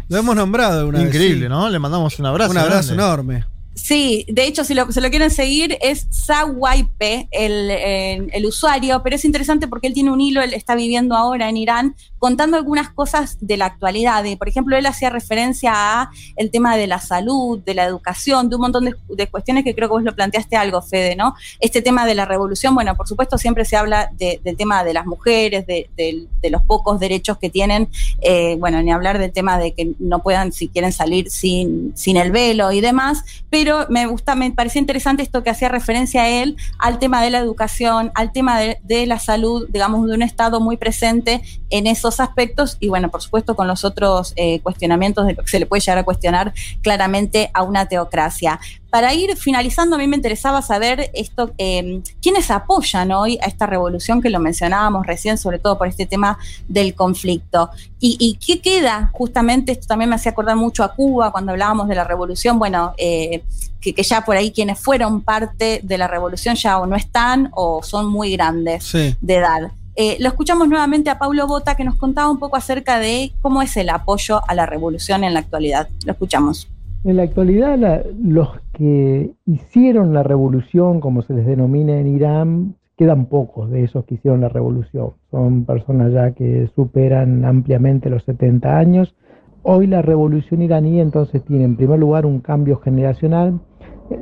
Lo 0.08 0.18
hemos 0.18 0.36
nombrado 0.36 0.88
una 0.88 1.02
Increíble, 1.02 1.48
¿no? 1.48 1.68
Le 1.68 1.78
mandamos 1.78 2.18
un 2.18 2.26
abrazo. 2.26 2.50
Un 2.50 2.58
abrazo 2.58 2.94
enorme. 2.94 3.44
Sí, 3.74 4.26
de 4.28 4.46
hecho, 4.46 4.64
si 4.64 4.74
lo, 4.74 4.92
se 4.92 5.00
lo 5.00 5.08
quieren 5.08 5.30
seguir, 5.30 5.78
es 5.80 6.06
Sawaipe, 6.10 7.28
el, 7.30 7.70
el, 7.70 8.46
usuario, 8.46 9.02
pero 9.02 9.16
es 9.16 9.24
interesante 9.24 9.66
porque 9.66 9.86
él 9.86 9.94
tiene 9.94 10.10
un 10.10 10.20
hilo, 10.20 10.42
él 10.42 10.52
está 10.52 10.74
viviendo 10.74 11.16
ahora 11.16 11.48
en 11.48 11.56
Irán, 11.56 11.96
contando 12.22 12.56
algunas 12.56 12.88
cosas 12.88 13.36
de 13.40 13.56
la 13.56 13.66
actualidad. 13.66 14.22
por 14.38 14.48
ejemplo, 14.48 14.76
él 14.76 14.86
hacía 14.86 15.10
referencia 15.10 15.72
a 15.74 16.10
el 16.36 16.52
tema 16.52 16.76
de 16.76 16.86
la 16.86 17.00
salud, 17.00 17.58
de 17.58 17.74
la 17.74 17.84
educación, 17.84 18.48
de 18.48 18.54
un 18.54 18.62
montón 18.62 18.84
de, 18.84 19.26
cuestiones 19.26 19.64
que 19.64 19.74
creo 19.74 19.88
que 19.88 19.94
vos 19.94 20.04
lo 20.04 20.14
planteaste 20.14 20.54
algo, 20.54 20.80
Fede, 20.82 21.16
¿no? 21.16 21.34
Este 21.58 21.82
tema 21.82 22.06
de 22.06 22.14
la 22.14 22.24
revolución, 22.24 22.76
bueno, 22.76 22.94
por 22.94 23.08
supuesto 23.08 23.38
siempre 23.38 23.64
se 23.64 23.76
habla 23.76 24.12
del 24.16 24.56
tema 24.56 24.84
de 24.84 24.94
las 24.94 25.04
mujeres, 25.04 25.66
de, 25.66 26.28
los 26.48 26.62
pocos 26.62 27.00
derechos 27.00 27.38
que 27.38 27.50
tienen, 27.50 27.88
eh, 28.20 28.54
bueno, 28.60 28.80
ni 28.84 28.92
hablar 28.92 29.18
del 29.18 29.32
tema 29.32 29.58
de 29.58 29.72
que 29.72 29.90
no 29.98 30.22
puedan, 30.22 30.52
si 30.52 30.68
quieren 30.68 30.92
salir 30.92 31.28
sin, 31.28 31.92
sin 31.96 32.16
el 32.16 32.30
velo 32.30 32.70
y 32.70 32.80
demás, 32.80 33.24
pero 33.50 33.86
me 33.88 34.06
gusta, 34.06 34.36
me 34.36 34.48
parecía 34.52 34.78
interesante 34.78 35.24
esto 35.24 35.42
que 35.42 35.50
hacía 35.50 35.68
referencia 35.68 36.22
a 36.22 36.28
él, 36.28 36.56
al 36.78 37.00
tema 37.00 37.20
de 37.20 37.30
la 37.30 37.38
educación, 37.38 38.12
al 38.14 38.30
tema 38.30 38.60
de, 38.60 39.06
la 39.08 39.18
salud, 39.18 39.66
digamos, 39.70 40.06
de 40.06 40.14
un 40.14 40.22
Estado 40.22 40.60
muy 40.60 40.76
presente 40.76 41.42
en 41.70 41.88
esos 41.88 42.11
aspectos 42.20 42.76
y 42.80 42.88
bueno, 42.88 43.10
por 43.10 43.22
supuesto 43.22 43.54
con 43.54 43.68
los 43.68 43.84
otros 43.84 44.32
eh, 44.36 44.60
cuestionamientos 44.60 45.26
de 45.26 45.34
lo 45.34 45.42
que 45.42 45.50
se 45.50 45.58
le 45.58 45.66
puede 45.66 45.80
llegar 45.80 45.98
a 45.98 46.04
cuestionar 46.04 46.52
claramente 46.82 47.50
a 47.54 47.62
una 47.62 47.86
teocracia 47.86 48.58
para 48.92 49.14
ir 49.14 49.34
finalizando, 49.38 49.96
a 49.96 49.98
mí 49.98 50.06
me 50.06 50.16
interesaba 50.16 50.60
saber 50.60 51.10
esto, 51.14 51.54
eh, 51.56 52.02
quiénes 52.20 52.50
apoyan 52.50 53.10
hoy 53.10 53.38
a 53.40 53.46
esta 53.46 53.64
revolución 53.64 54.20
que 54.20 54.28
lo 54.28 54.38
mencionábamos 54.38 55.06
recién, 55.06 55.38
sobre 55.38 55.58
todo 55.58 55.78
por 55.78 55.88
este 55.88 56.04
tema 56.04 56.38
del 56.68 56.94
conflicto. 56.94 57.70
¿Y, 57.98 58.38
qué 58.44 58.60
queda? 58.60 59.10
Justamente, 59.14 59.72
esto 59.72 59.86
también 59.86 60.10
me 60.10 60.16
hacía 60.16 60.32
acordar 60.32 60.56
mucho 60.56 60.84
a 60.84 60.92
Cuba 60.92 61.32
cuando 61.32 61.52
hablábamos 61.52 61.88
de 61.88 61.94
la 61.94 62.04
revolución, 62.04 62.58
bueno, 62.58 62.92
eh, 62.98 63.44
que, 63.80 63.94
ya 64.02 64.26
por 64.26 64.36
ahí 64.36 64.50
quienes 64.50 64.78
fueron 64.78 65.22
parte 65.22 65.80
de 65.82 65.96
la 65.96 66.06
revolución 66.06 66.54
ya 66.54 66.78
o 66.78 66.84
no 66.84 66.94
están 66.94 67.50
o 67.54 67.82
son 67.82 68.10
muy 68.10 68.32
grandes 68.32 68.92
de 68.92 69.34
edad. 69.34 69.72
Eh, 69.94 70.16
lo 70.20 70.28
escuchamos 70.28 70.68
nuevamente 70.68 71.10
a 71.10 71.18
Pablo 71.18 71.46
Bota 71.46 71.74
que 71.74 71.84
nos 71.84 71.96
contaba 71.96 72.30
un 72.30 72.38
poco 72.38 72.56
acerca 72.56 72.98
de 72.98 73.32
cómo 73.42 73.60
es 73.60 73.76
el 73.76 73.90
apoyo 73.90 74.40
a 74.48 74.54
la 74.54 74.64
revolución 74.64 75.22
en 75.22 75.34
la 75.34 75.40
actualidad. 75.40 75.88
Lo 76.06 76.12
escuchamos. 76.12 76.70
En 77.04 77.16
la 77.16 77.24
actualidad, 77.24 78.04
los 78.22 78.48
que 78.72 79.32
hicieron 79.44 80.14
la 80.14 80.22
revolución, 80.22 81.00
como 81.00 81.22
se 81.22 81.34
les 81.34 81.44
denomina 81.44 81.98
en 81.98 82.06
Irán, 82.06 82.76
quedan 82.96 83.26
pocos 83.26 83.70
de 83.70 83.84
esos 83.84 84.04
que 84.04 84.14
hicieron 84.14 84.40
la 84.40 84.48
revolución. 84.48 85.10
Son 85.30 85.64
personas 85.64 86.12
ya 86.12 86.30
que 86.30 86.70
superan 86.74 87.44
ampliamente 87.44 88.08
los 88.08 88.22
70 88.24 88.78
años. 88.78 89.14
Hoy 89.62 89.88
la 89.88 90.00
revolución 90.00 90.62
iraní 90.62 91.00
entonces 91.00 91.44
tiene 91.44 91.64
en 91.64 91.76
primer 91.76 91.98
lugar 91.98 92.24
un 92.24 92.40
cambio 92.40 92.78
generacional, 92.78 93.60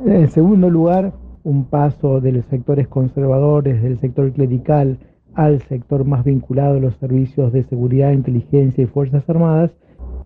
en 0.05 0.29
segundo 0.29 0.69
lugar 0.69 1.13
un 1.43 1.65
paso 1.65 2.19
de 2.19 2.31
los 2.31 2.45
sectores 2.45 2.87
conservadores, 2.87 3.81
del 3.81 3.99
sector 3.99 4.31
clerical, 4.31 4.97
al 5.33 5.61
sector 5.63 6.05
más 6.05 6.23
vinculado 6.23 6.77
a 6.77 6.79
los 6.79 6.95
servicios 6.95 7.51
de 7.53 7.63
seguridad, 7.63 8.11
inteligencia 8.11 8.83
y 8.83 8.87
fuerzas 8.87 9.29
armadas, 9.29 9.71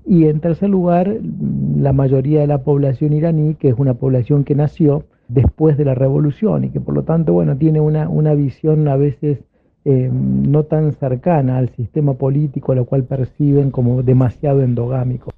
y 0.05 0.25
en 0.25 0.39
tercer 0.39 0.69
lugar, 0.69 1.15
la 1.77 1.91
mayoría 1.91 2.41
de 2.41 2.47
la 2.47 2.59
población 2.59 3.13
iraní, 3.13 3.55
que 3.55 3.69
es 3.69 3.75
una 3.77 3.95
población 3.95 4.43
que 4.43 4.55
nació 4.55 5.05
después 5.27 5.77
de 5.77 5.85
la 5.85 5.95
revolución 5.95 6.63
y 6.63 6.69
que 6.69 6.79
por 6.79 6.93
lo 6.93 7.03
tanto, 7.03 7.33
bueno, 7.33 7.57
tiene 7.57 7.81
una, 7.81 8.07
una 8.07 8.35
visión 8.35 8.87
a 8.87 8.95
veces 8.95 9.39
eh, 9.83 10.09
no 10.11 10.63
tan 10.63 10.93
cercana 10.93 11.57
al 11.57 11.69
sistema 11.69 12.13
político, 12.13 12.75
lo 12.75 12.85
cual 12.85 13.03
perciben 13.03 13.71
como 13.71 14.03
demasiado 14.03 14.61
endogámico. 14.61 15.31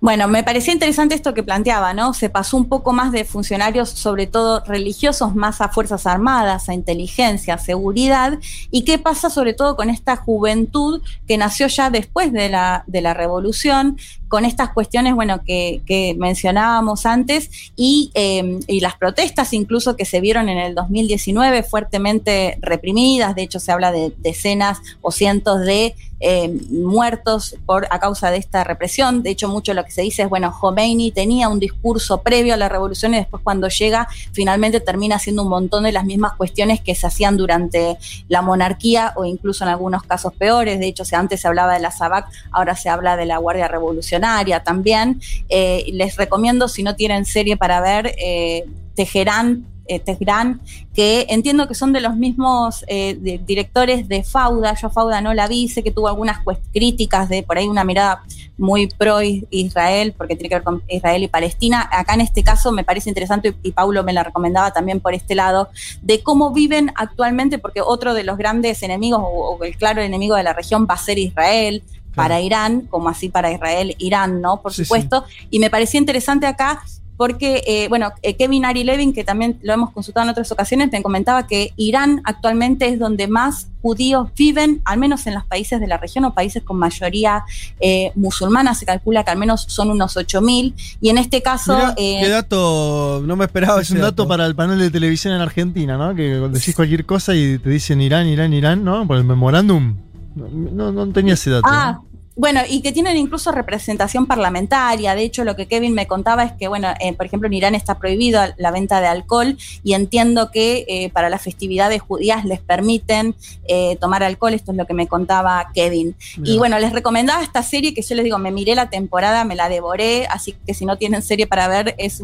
Bueno, 0.00 0.28
me 0.28 0.42
parecía 0.42 0.74
interesante 0.74 1.14
esto 1.14 1.32
que 1.32 1.42
planteaba, 1.42 1.94
¿no? 1.94 2.12
Se 2.12 2.28
pasó 2.28 2.56
un 2.56 2.68
poco 2.68 2.92
más 2.92 3.12
de 3.12 3.24
funcionarios, 3.24 3.88
sobre 3.88 4.26
todo 4.26 4.62
religiosos, 4.64 5.34
más 5.34 5.60
a 5.60 5.70
Fuerzas 5.70 6.06
Armadas, 6.06 6.68
a 6.68 6.74
inteligencia, 6.74 7.54
a 7.54 7.58
seguridad. 7.58 8.38
¿Y 8.70 8.82
qué 8.82 8.98
pasa 8.98 9.30
sobre 9.30 9.54
todo 9.54 9.74
con 9.74 9.88
esta 9.88 10.16
juventud 10.16 11.02
que 11.26 11.38
nació 11.38 11.68
ya 11.68 11.88
después 11.88 12.32
de 12.32 12.50
la, 12.50 12.84
de 12.86 13.00
la 13.00 13.14
revolución, 13.14 13.96
con 14.28 14.44
estas 14.44 14.70
cuestiones, 14.70 15.14
bueno, 15.14 15.42
que, 15.44 16.14
mencionábamos 16.18 17.06
antes 17.06 17.48
y, 17.76 18.10
eh, 18.14 18.58
y 18.66 18.80
las 18.80 18.96
protestas 18.96 19.52
incluso 19.52 19.96
que 19.96 20.04
se 20.04 20.20
vieron 20.20 20.48
en 20.48 20.58
el 20.58 20.74
2019 20.74 21.62
fuertemente 21.62 22.58
reprimidas? 22.60 23.34
De 23.34 23.42
hecho, 23.42 23.60
se 23.60 23.72
habla 23.72 23.92
de 23.92 24.12
decenas 24.18 24.78
o 25.00 25.10
cientos 25.10 25.60
de 25.60 25.94
eh, 26.18 26.48
muertos 26.70 27.56
por, 27.66 27.86
a 27.90 28.00
causa 28.00 28.30
de 28.30 28.38
esta 28.38 28.64
represión. 28.64 29.22
De 29.22 29.30
hecho, 29.30 29.48
mucho 29.48 29.74
lo 29.74 29.82
que 29.86 29.92
se 29.92 30.02
dice 30.02 30.22
es, 30.22 30.28
bueno, 30.28 30.52
Khomeini 30.58 31.10
tenía 31.10 31.48
un 31.48 31.58
discurso 31.58 32.20
previo 32.22 32.54
a 32.54 32.56
la 32.56 32.68
revolución 32.68 33.14
y 33.14 33.18
después 33.18 33.42
cuando 33.42 33.68
llega, 33.68 34.08
finalmente 34.32 34.80
termina 34.80 35.16
haciendo 35.16 35.42
un 35.42 35.48
montón 35.48 35.84
de 35.84 35.92
las 35.92 36.04
mismas 36.04 36.34
cuestiones 36.34 36.80
que 36.80 36.94
se 36.94 37.06
hacían 37.06 37.36
durante 37.36 37.96
la 38.28 38.42
monarquía 38.42 39.12
o 39.16 39.24
incluso 39.24 39.64
en 39.64 39.70
algunos 39.70 40.02
casos 40.02 40.34
peores. 40.34 40.78
De 40.78 40.86
hecho, 40.86 41.04
antes 41.12 41.40
se 41.40 41.48
hablaba 41.48 41.74
de 41.74 41.80
la 41.80 41.90
SABAC, 41.90 42.26
ahora 42.50 42.76
se 42.76 42.88
habla 42.88 43.16
de 43.16 43.26
la 43.26 43.38
Guardia 43.38 43.68
Revolucionaria 43.68 44.62
también. 44.62 45.20
Eh, 45.48 45.84
les 45.92 46.16
recomiendo, 46.16 46.68
si 46.68 46.82
no 46.82 46.96
tienen 46.96 47.24
serie 47.24 47.56
para 47.56 47.80
ver, 47.80 48.14
eh, 48.18 48.64
Teherán 48.94 49.66
eh, 49.88 50.00
Teherán, 50.00 50.60
que 50.94 51.26
entiendo 51.28 51.68
que 51.68 51.74
son 51.74 51.92
de 51.92 52.00
los 52.00 52.16
mismos 52.16 52.84
eh, 52.88 53.16
de, 53.20 53.38
directores 53.38 54.08
de 54.08 54.24
Fauda. 54.24 54.74
Yo 54.74 54.90
Fauda 54.90 55.20
no 55.20 55.34
la 55.34 55.48
vi, 55.48 55.68
sé 55.68 55.82
que 55.82 55.90
tuvo 55.90 56.08
algunas 56.08 56.38
críticas 56.72 57.28
de 57.28 57.42
por 57.42 57.58
ahí 57.58 57.68
una 57.68 57.84
mirada 57.84 58.22
muy 58.58 58.88
pro 58.88 59.18
Israel, 59.22 60.14
porque 60.16 60.34
tiene 60.34 60.48
que 60.48 60.54
ver 60.56 60.64
con 60.64 60.82
Israel 60.88 61.22
y 61.22 61.28
Palestina. 61.28 61.88
Acá 61.92 62.14
en 62.14 62.22
este 62.22 62.42
caso 62.42 62.72
me 62.72 62.84
parece 62.84 63.10
interesante, 63.10 63.54
y, 63.62 63.68
y 63.68 63.72
Paulo 63.72 64.02
me 64.02 64.12
la 64.12 64.22
recomendaba 64.22 64.72
también 64.72 65.00
por 65.00 65.14
este 65.14 65.34
lado, 65.34 65.68
de 66.02 66.22
cómo 66.22 66.52
viven 66.52 66.92
actualmente, 66.96 67.58
porque 67.58 67.80
otro 67.80 68.14
de 68.14 68.24
los 68.24 68.38
grandes 68.38 68.82
enemigos, 68.82 69.20
o, 69.22 69.56
o 69.56 69.64
el 69.64 69.76
claro 69.76 70.02
enemigo 70.02 70.36
de 70.36 70.42
la 70.42 70.52
región, 70.52 70.86
va 70.88 70.94
a 70.94 70.98
ser 70.98 71.18
Israel 71.18 71.82
para 72.14 72.40
Irán, 72.40 72.80
como 72.88 73.10
así 73.10 73.28
para 73.28 73.52
Israel, 73.52 73.94
Irán, 73.98 74.40
¿no? 74.40 74.62
Por 74.62 74.72
Sí, 74.72 74.84
supuesto. 74.84 75.24
Y 75.50 75.58
me 75.58 75.68
parecía 75.68 76.00
interesante 76.00 76.46
acá 76.46 76.82
porque, 77.16 77.62
eh, 77.66 77.88
bueno, 77.88 78.12
eh, 78.22 78.36
Kevin 78.36 78.64
Ari 78.64 78.84
Levin, 78.84 79.12
que 79.12 79.24
también 79.24 79.58
lo 79.62 79.72
hemos 79.72 79.90
consultado 79.90 80.24
en 80.24 80.30
otras 80.30 80.50
ocasiones, 80.52 80.90
me 80.92 81.02
comentaba 81.02 81.46
que 81.46 81.72
Irán 81.76 82.20
actualmente 82.24 82.88
es 82.88 82.98
donde 82.98 83.26
más 83.26 83.68
judíos 83.80 84.28
viven, 84.36 84.82
al 84.84 84.98
menos 84.98 85.26
en 85.26 85.34
los 85.34 85.44
países 85.44 85.80
de 85.80 85.86
la 85.86 85.96
región 85.96 86.24
o 86.24 86.34
países 86.34 86.62
con 86.62 86.76
mayoría 86.78 87.44
eh, 87.80 88.10
musulmana, 88.16 88.74
se 88.74 88.84
calcula 88.84 89.24
que 89.24 89.30
al 89.30 89.38
menos 89.38 89.64
son 89.68 89.90
unos 89.90 90.16
8.000, 90.16 90.74
y 91.00 91.08
en 91.08 91.18
este 91.18 91.40
caso... 91.40 91.74
Mirá, 91.76 91.94
eh, 91.96 92.18
qué 92.22 92.28
dato, 92.28 93.22
no 93.24 93.36
me 93.36 93.44
esperaba 93.44 93.80
Es 93.80 93.88
ese 93.88 93.94
un 93.94 94.02
dato 94.02 94.26
para 94.26 94.44
el 94.44 94.54
panel 94.54 94.78
de 94.78 94.90
televisión 94.90 95.34
en 95.34 95.40
Argentina, 95.40 95.96
¿no? 95.96 96.14
Que 96.14 96.34
decís 96.50 96.74
cualquier 96.74 97.06
cosa 97.06 97.34
y 97.34 97.58
te 97.58 97.70
dicen 97.70 98.00
Irán, 98.00 98.26
Irán, 98.26 98.52
Irán, 98.52 98.84
¿no? 98.84 99.06
Por 99.06 99.16
el 99.16 99.24
memorándum. 99.24 99.96
No, 100.34 100.48
no, 100.50 100.92
no 100.92 101.12
tenía 101.12 101.34
ese 101.34 101.50
dato. 101.50 101.68
Ah, 101.70 102.00
¿no? 102.02 102.15
Bueno, 102.38 102.60
y 102.68 102.82
que 102.82 102.92
tienen 102.92 103.16
incluso 103.16 103.50
representación 103.50 104.26
parlamentaria. 104.26 105.14
De 105.14 105.22
hecho, 105.22 105.42
lo 105.42 105.56
que 105.56 105.66
Kevin 105.66 105.94
me 105.94 106.06
contaba 106.06 106.44
es 106.44 106.52
que, 106.52 106.68
bueno, 106.68 106.88
eh, 107.00 107.14
por 107.14 107.24
ejemplo, 107.24 107.46
en 107.46 107.54
Irán 107.54 107.74
está 107.74 107.98
prohibido 107.98 108.42
la 108.58 108.70
venta 108.70 109.00
de 109.00 109.06
alcohol 109.06 109.56
y 109.82 109.94
entiendo 109.94 110.50
que 110.50 110.84
eh, 110.86 111.08
para 111.14 111.30
las 111.30 111.40
festividades 111.40 112.02
judías 112.02 112.44
les 112.44 112.60
permiten 112.60 113.34
eh, 113.66 113.96
tomar 113.96 114.22
alcohol. 114.22 114.52
Esto 114.52 114.72
es 114.72 114.76
lo 114.76 114.86
que 114.86 114.92
me 114.92 115.06
contaba 115.06 115.70
Kevin. 115.74 116.14
Y 116.44 116.58
bueno, 116.58 116.78
les 116.78 116.92
recomendaba 116.92 117.42
esta 117.42 117.62
serie 117.62 117.94
que 117.94 118.02
yo 118.02 118.14
les 118.14 118.24
digo, 118.24 118.36
me 118.36 118.50
miré 118.50 118.74
la 118.74 118.90
temporada, 118.90 119.44
me 119.44 119.56
la 119.56 119.70
devoré, 119.70 120.26
así 120.26 120.54
que 120.66 120.74
si 120.74 120.84
no 120.84 120.98
tienen 120.98 121.22
serie 121.22 121.46
para 121.46 121.68
ver, 121.68 121.94
es 121.96 122.22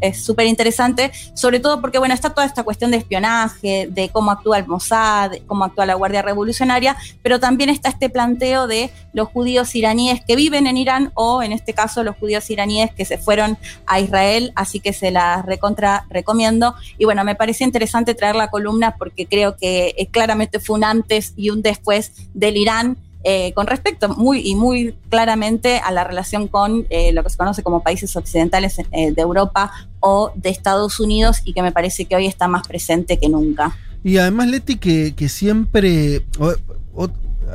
es 0.00 0.24
súper 0.24 0.46
interesante, 0.46 1.12
sobre 1.34 1.60
todo 1.60 1.80
porque, 1.80 1.98
bueno, 1.98 2.14
está 2.14 2.30
toda 2.30 2.46
esta 2.46 2.64
cuestión 2.64 2.90
de 2.90 2.96
espionaje, 2.96 3.88
de 3.90 4.08
cómo 4.08 4.32
actúa 4.32 4.58
el 4.58 4.66
Mossad, 4.66 5.32
cómo 5.46 5.64
actúa 5.64 5.86
la 5.86 5.94
Guardia 5.94 6.22
Revolucionaria, 6.22 6.96
pero 7.22 7.38
también 7.38 7.70
está 7.70 7.90
este 7.90 8.10
planteo 8.10 8.66
de 8.66 8.90
los 9.12 9.28
judíos 9.28 9.51
iraníes 9.74 10.20
que 10.24 10.36
viven 10.36 10.66
en 10.66 10.76
Irán 10.76 11.12
o 11.14 11.42
en 11.42 11.52
este 11.52 11.72
caso 11.72 12.02
los 12.02 12.16
judíos 12.16 12.48
iraníes 12.50 12.92
que 12.92 13.04
se 13.04 13.18
fueron 13.18 13.58
a 13.86 14.00
Israel, 14.00 14.52
así 14.54 14.80
que 14.80 14.92
se 14.92 15.10
las 15.10 15.44
recontra 15.46 16.06
recomiendo. 16.10 16.74
Y 16.98 17.04
bueno, 17.04 17.24
me 17.24 17.34
parecía 17.34 17.66
interesante 17.66 18.14
traer 18.14 18.36
la 18.36 18.48
columna 18.48 18.96
porque 18.96 19.26
creo 19.26 19.56
que 19.56 19.94
eh, 19.96 20.06
claramente 20.10 20.60
fue 20.60 20.76
un 20.76 20.84
antes 20.84 21.34
y 21.36 21.50
un 21.50 21.62
después 21.62 22.12
del 22.34 22.56
Irán. 22.56 22.98
Eh, 23.24 23.52
con 23.54 23.68
respecto 23.68 24.08
muy 24.08 24.40
y 24.44 24.56
muy 24.56 24.96
claramente 25.08 25.78
a 25.78 25.92
la 25.92 26.02
relación 26.02 26.48
con 26.48 26.88
eh, 26.90 27.12
lo 27.12 27.22
que 27.22 27.30
se 27.30 27.36
conoce 27.36 27.62
como 27.62 27.80
países 27.80 28.16
occidentales 28.16 28.78
de 28.78 29.14
Europa 29.16 29.70
o 30.00 30.32
de 30.34 30.50
Estados 30.50 30.98
Unidos 30.98 31.40
y 31.44 31.52
que 31.52 31.62
me 31.62 31.70
parece 31.70 32.06
que 32.06 32.16
hoy 32.16 32.26
está 32.26 32.48
más 32.48 32.66
presente 32.66 33.20
que 33.20 33.28
nunca. 33.28 33.76
Y 34.04 34.18
además, 34.18 34.48
Leti, 34.48 34.76
que, 34.76 35.28
siempre. 35.28 36.22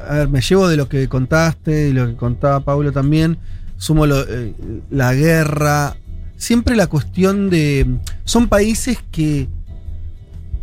A 0.08 0.14
ver, 0.16 0.28
me 0.30 0.42
llevo 0.42 0.68
de 0.68 0.78
lo 0.78 0.88
que 0.90 1.08
contaste 1.08 1.90
y 1.90 1.94
lo 1.94 2.08
que 2.08 2.16
contaba 2.16 2.60
Pablo 2.62 2.92
también. 2.92 3.38
Sumo 3.78 4.06
lo- 4.06 4.28
eh, 4.28 4.54
la 4.90 5.14
guerra. 5.14 5.96
Siempre 6.38 6.76
la 6.76 6.88
cuestión 6.88 7.50
de. 7.50 7.86
Son 8.26 8.48
países 8.48 8.98
que. 9.12 9.48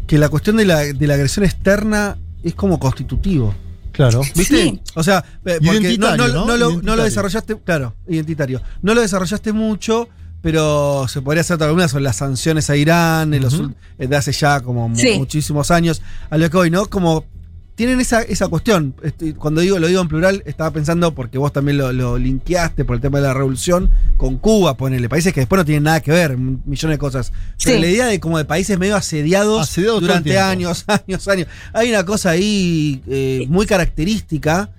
que 0.06 0.18
la 0.18 0.28
cuestión 0.28 0.56
de 0.56 0.64
la, 0.66 0.80
de 0.80 1.06
la 1.06 1.14
agresión 1.14 1.44
externa 1.44 2.18
es 2.42 2.54
como 2.54 2.78
constitutivo. 2.78 3.54
Claro. 3.92 4.20
¿Viste? 4.34 4.62
Sí. 4.64 4.80
O 4.96 5.02
sea, 5.02 5.24
eh, 5.44 5.58
porque 5.64 5.66
no, 5.66 5.72
Identitario, 5.72 6.28
no- 6.28 6.34
¿no? 6.34 6.46
no 6.46 6.56
lo, 6.56 6.56
no 6.56 6.56
lo 6.56 6.68
Identitario. 6.72 7.04
desarrollaste, 7.04 7.56
claro, 7.64 7.94
identitario. 8.08 8.60
No 8.82 8.92
lo 8.94 9.00
desarrollaste 9.00 9.52
mucho, 9.52 10.08
pero 10.42 11.06
se 11.08 11.22
podría 11.22 11.42
hacer 11.42 11.54
otra 11.54 11.68
columna 11.68 11.86
sobre 11.88 12.02
las 12.04 12.16
sanciones 12.16 12.68
a 12.70 12.76
Irán 12.76 13.32
en 13.34 13.42
los 13.42 13.54
eh, 13.98 14.06
de 14.08 14.16
hace 14.16 14.32
ya 14.32 14.60
como 14.60 14.90
Sí. 14.96 15.14
muchísimos 15.16 15.70
años. 15.70 16.02
A 16.28 16.36
lo 16.36 16.50
que 16.50 16.56
hoy, 16.56 16.70
¿no? 16.70 16.86
Como 16.86 17.24
tienen 17.74 18.00
esa, 18.00 18.22
esa 18.22 18.48
cuestión. 18.48 18.94
Este, 19.02 19.34
cuando 19.34 19.60
digo, 19.60 19.78
lo 19.78 19.86
digo 19.88 20.00
en 20.00 20.08
plural, 20.08 20.42
estaba 20.46 20.70
pensando, 20.70 21.14
porque 21.14 21.38
vos 21.38 21.52
también 21.52 21.76
lo, 21.78 21.92
lo 21.92 22.18
linkeaste 22.18 22.84
por 22.84 22.96
el 22.96 23.02
tema 23.02 23.18
de 23.18 23.24
la 23.26 23.34
revolución, 23.34 23.90
con 24.16 24.38
Cuba, 24.38 24.76
ponele, 24.76 25.08
países 25.08 25.32
que 25.32 25.40
después 25.40 25.58
no 25.58 25.64
tienen 25.64 25.82
nada 25.84 26.00
que 26.00 26.12
ver, 26.12 26.36
millones 26.38 26.94
de 26.94 26.98
cosas. 26.98 27.32
Pero 27.64 27.76
Sí. 27.76 27.80
la 27.82 27.88
idea 27.88 28.06
de 28.06 28.20
como 28.20 28.38
de 28.38 28.44
países 28.44 28.78
medio 28.78 28.96
asediados, 28.96 29.62
Asediados 29.62 30.00
durante 30.00 30.38
años, 30.38 30.84
años, 31.06 31.26
años. 31.28 31.48
Hay 31.72 31.90
una 31.90 32.04
cosa 32.04 32.30
ahí 32.30 33.02
eh, 33.08 33.46
muy 33.48 33.66
característica 33.66 34.70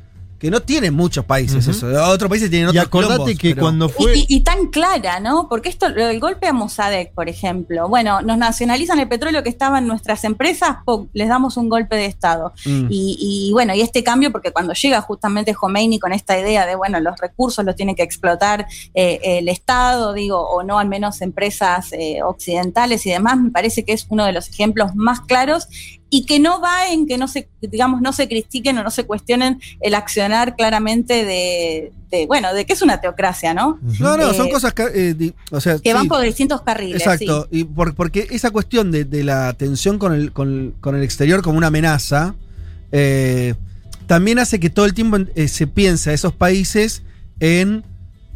que 0.46 0.52
no 0.52 0.62
tienen 0.62 0.94
muchos 0.94 1.26
países 1.26 1.68
eso. 1.68 1.88
Otros 2.10 2.30
países 2.30 2.50
tienen 2.50 2.68
Y 2.68 2.78
otros 2.78 2.86
acordate 2.86 3.14
quilombos, 3.36 3.40
que 3.40 3.50
pero- 3.50 3.62
cuando 3.62 3.90
fue. 3.90 4.16
Y, 4.16 4.20
y- 4.22 4.26
y 4.38 4.40
tan 4.42 4.68
clara, 4.68 5.20
¿no? 5.20 5.48
Porque 5.50 5.70
esto, 5.70 5.90
lo 5.90 6.06
del 6.08 6.20
golpe 6.20 6.48
a 6.48 6.54
Mossadegh, 6.54 7.14
por 7.14 7.30
ejemplo, 7.30 7.88
bueno, 7.90 8.22
nos 8.22 8.38
nacionalizan 8.38 9.00
el 9.00 9.08
petróleo 9.08 9.42
que 9.44 9.50
estaba 9.50 9.80
en 9.80 9.88
nuestras 9.88 10.24
empresas, 10.24 10.78
¡pum! 10.86 11.08
les 11.14 11.28
damos 11.30 11.58
un 11.58 11.68
golpe 11.70 11.96
de 11.96 12.06
Estado. 12.06 12.54
Mm. 12.66 12.88
Y, 12.90 13.18
y 13.50 13.52
bueno, 13.54 13.74
y 13.74 13.82
este 13.82 14.04
cambio, 14.04 14.32
porque 14.32 14.52
cuando 14.52 14.74
llega 14.74 15.02
justamente 15.02 15.54
Khomeini 15.54 16.00
con 16.00 16.14
esta 16.14 16.38
idea 16.40 16.66
de, 16.66 16.76
bueno, 16.76 17.00
los 17.00 17.18
recursos 17.20 17.66
los 17.66 17.76
tiene 17.76 17.96
que 17.96 18.04
explotar 18.04 18.68
eh, 18.94 19.20
el 19.24 19.50
Estado, 19.50 20.14
digo, 20.14 20.40
o 20.40 20.64
no 20.64 20.78
al 20.80 20.88
menos 20.88 21.22
empresas 21.22 21.92
eh, 21.94 22.20
occidentales 22.24 23.06
y 23.06 23.10
demás, 23.12 23.38
me 23.40 23.50
parece 23.52 23.84
que 23.84 23.94
es 23.94 24.06
uno 24.10 24.26
de 24.26 24.32
los 24.34 24.48
ejemplos 24.50 24.96
más 24.96 25.22
claros 25.22 25.68
y 26.16 26.26
que 26.26 26.40
no 26.40 26.62
va 26.62 26.88
en 26.92 27.08
que 27.08 27.18
no 27.18 27.28
se, 27.28 27.50
digamos, 27.62 28.00
no 28.02 28.14
se 28.14 28.28
critiquen 28.30 28.78
o 28.78 28.84
no 28.84 28.90
se 28.92 29.04
cuestionen 29.04 29.60
el 29.82 29.94
accionar 29.96 30.56
claramente 30.56 31.26
de, 31.26 31.92
de, 32.10 32.26
bueno, 32.26 32.54
de 32.54 32.66
que 32.66 32.72
es 32.74 32.82
una 32.82 33.02
teocracia, 33.02 33.54
¿no? 33.54 33.80
No, 34.00 34.16
no, 34.16 34.34
son 34.34 34.48
Eh, 34.48 34.52
cosas 34.52 34.74
que, 34.74 34.84
eh, 34.94 35.14
di- 35.14 35.34
o 35.52 35.60
sea, 35.60 35.74
Que 35.80 35.90
sí, 35.90 35.94
van 35.94 36.08
por 36.08 36.22
distintos 36.22 36.62
carriles. 36.62 37.02
Exacto, 37.02 37.48
y 37.52 37.66
por- 37.66 37.96
porque 37.96 38.28
esa 38.32 38.52
cuestión 38.52 38.92
de, 38.92 39.04
de 39.04 39.24
la 39.26 39.54
tensión 39.54 40.00
con 40.00 40.14
el, 40.14 40.32
con, 40.32 40.74
con 40.80 40.96
el 40.96 41.04
exterior 41.04 41.42
como 41.42 41.58
una 41.58 41.68
amenaza, 41.68 42.36
eh, 42.94 43.56
también 44.08 44.40
hace 44.40 44.60
que 44.60 44.70
todo 44.70 44.86
el 44.86 44.94
tiempo 44.94 45.18
eh, 45.36 45.48
se 45.50 45.68
piense 45.68 46.12
a 46.12 46.14
esos 46.14 46.32
países 46.34 47.04
en 47.40 47.84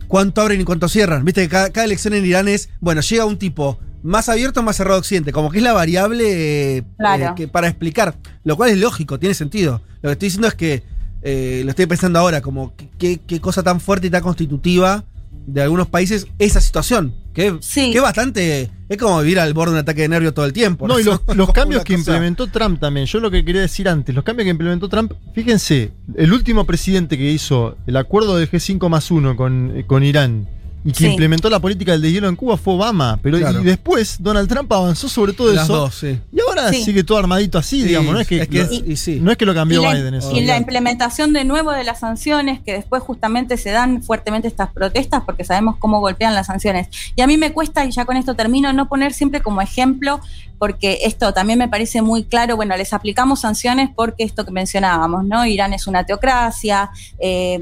cuánto 0.08 0.42
abren 0.42 0.60
y 0.60 0.64
cuánto 0.66 0.90
cierran. 0.90 1.24
Viste 1.24 1.42
que 1.44 1.50
cada, 1.50 1.70
cada 1.70 1.86
elección 1.86 2.14
en 2.14 2.26
Irán 2.26 2.48
es, 2.48 2.70
bueno, 2.82 3.00
llega 3.02 3.26
un 3.26 3.38
tipo 3.38 3.80
más 4.04 4.30
abierto 4.30 4.60
o 4.60 4.64
más 4.64 4.76
cerrado 4.78 5.00
occidente, 5.00 5.32
como 5.32 5.50
que 5.52 5.58
es 5.58 5.64
la 5.64 5.74
variable 5.74 6.78
eh, 6.78 6.84
Claro. 6.98 7.24
eh, 7.26 7.34
que 7.36 7.48
para 7.48 7.68
explicar, 7.68 8.16
lo 8.44 8.56
cual 8.56 8.70
es 8.72 8.78
lógico, 8.78 9.20
tiene 9.20 9.36
sentido. 9.36 9.82
Lo 10.02 10.10
que 10.10 10.14
estoy 10.14 10.28
diciendo 10.28 10.48
es 10.48 10.56
que 10.56 10.84
eh, 11.22 11.62
lo 11.66 11.72
estoy 11.72 11.86
pensando 11.86 12.18
ahora, 12.20 12.42
como 12.42 12.76
que- 12.78 12.90
qué 12.98 13.20
qué 13.28 13.42
cosa 13.42 13.62
tan 13.62 13.82
fuerte 13.82 14.08
y 14.08 14.10
tan 14.10 14.22
constitutiva 14.24 15.04
de 15.46 15.62
algunos 15.62 15.88
países 15.88 16.28
esa 16.38 16.62
situación, 16.62 17.14
que, 17.34 17.58
Sí. 17.62 17.92
que 17.92 18.00
bastante, 18.00 18.70
es 18.88 18.98
como 18.98 19.20
vivir 19.22 19.40
al 19.40 19.54
borde 19.54 19.72
de 19.74 19.78
un 19.80 19.82
ataque 19.82 20.02
de 20.04 20.10
nervio 20.10 20.34
todo 20.34 20.46
el 20.46 20.54
tiempo. 20.54 20.88
No, 20.88 21.00
y 21.00 21.04
los, 21.04 21.20
cambios 21.54 21.84
que 21.84 21.96
cosa- 21.96 22.12
implementó 22.12 22.48
Trump 22.48 22.80
también. 22.80 23.06
Yo 23.08 23.20
lo 23.20 23.30
que 23.32 23.44
quería 23.44 23.62
decir 23.62 23.90
antes, 23.90 24.14
los 24.16 24.24
cambios 24.24 24.46
que 24.46 24.52
implementó 24.52 24.88
Trump, 24.90 25.12
fíjense, 25.34 25.92
el 26.16 26.32
último 26.34 26.66
presidente 26.66 27.18
que 27.18 27.32
hizo 27.32 27.78
el 27.88 27.98
acuerdo 27.98 28.38
del 28.38 28.50
G5 28.50 28.88
más 28.90 29.12
1 29.12 29.36
con, 29.36 29.84
con 29.88 30.04
Irán 30.04 30.48
y 30.84 30.92
que 30.92 31.00
Sí. 31.00 31.08
implementó 31.08 31.50
la 31.50 31.60
política 31.60 31.92
del 31.92 32.02
deshielo 32.02 32.30
en 32.30 32.36
Cuba 32.36 32.58
fue 32.58 32.74
Obama. 32.74 33.20
Pero 33.22 33.38
Claro. 33.38 33.62
y 33.62 33.64
después 33.64 34.18
Donald 34.20 34.48
Trump 34.48 34.72
avanzó 34.72 35.10
sobre 35.10 35.34
todo 35.34 35.54
Las 35.54 35.66
eso. 35.66 35.76
dos, 35.76 35.96
sí. 35.96 36.20
Y 36.32 36.40
ahora 36.42 36.70
Sí. 36.72 36.84
sigue 36.84 37.04
todo 37.04 37.18
armadito 37.18 37.58
así, 37.58 37.84
digamos. 37.84 38.14
No 38.14 38.20
es 38.20 38.28
que, 38.28 38.42
es 38.42 38.72
Y- 38.72 38.92
y 38.94 38.96
sí. 38.98 39.20
no 39.22 39.32
es 39.32 39.38
que 39.38 39.46
lo 39.46 39.54
cambió 39.54 39.82
y 39.82 39.86
la, 39.86 39.94
Biden 39.94 40.14
eso. 40.14 40.32
y 40.36 40.42
la 40.42 40.58
implementación 40.58 41.34
de 41.34 41.44
nuevo 41.44 41.72
de 41.72 41.84
las 41.84 42.00
sanciones, 42.00 42.60
que 42.62 42.74
después 42.74 43.04
justamente 43.04 43.58
se 43.58 43.72
dan 43.72 44.02
fuertemente 44.04 44.48
estas 44.48 44.72
protestas, 44.72 45.24
porque 45.26 45.44
sabemos 45.44 45.76
cómo 45.80 46.00
golpean 46.00 46.34
las 46.36 46.48
sanciones. 46.48 46.88
Y 47.16 47.22
a 47.22 47.28
mí 47.28 47.38
me 47.38 47.52
cuesta, 47.52 47.86
y 47.86 47.92
ya 47.92 48.06
con 48.06 48.16
esto 48.18 48.36
termino, 48.36 48.72
no 48.74 48.88
poner 48.88 49.14
siempre 49.14 49.42
como 49.42 49.62
ejemplo, 49.62 50.22
porque 50.58 51.00
esto 51.04 51.34
también 51.34 51.58
me 51.58 51.70
parece 51.70 52.02
muy 52.02 52.24
claro, 52.26 52.58
bueno, 52.58 52.76
les 52.76 52.92
aplicamos 52.92 53.40
sanciones 53.42 53.90
porque 53.96 54.24
esto 54.26 54.44
que 54.46 54.52
mencionábamos, 54.52 55.24
¿no? 55.24 55.46
Irán 55.46 55.74
es 55.74 55.88
una 55.88 56.06
teocracia, 56.06 56.90
eh, 57.18 57.60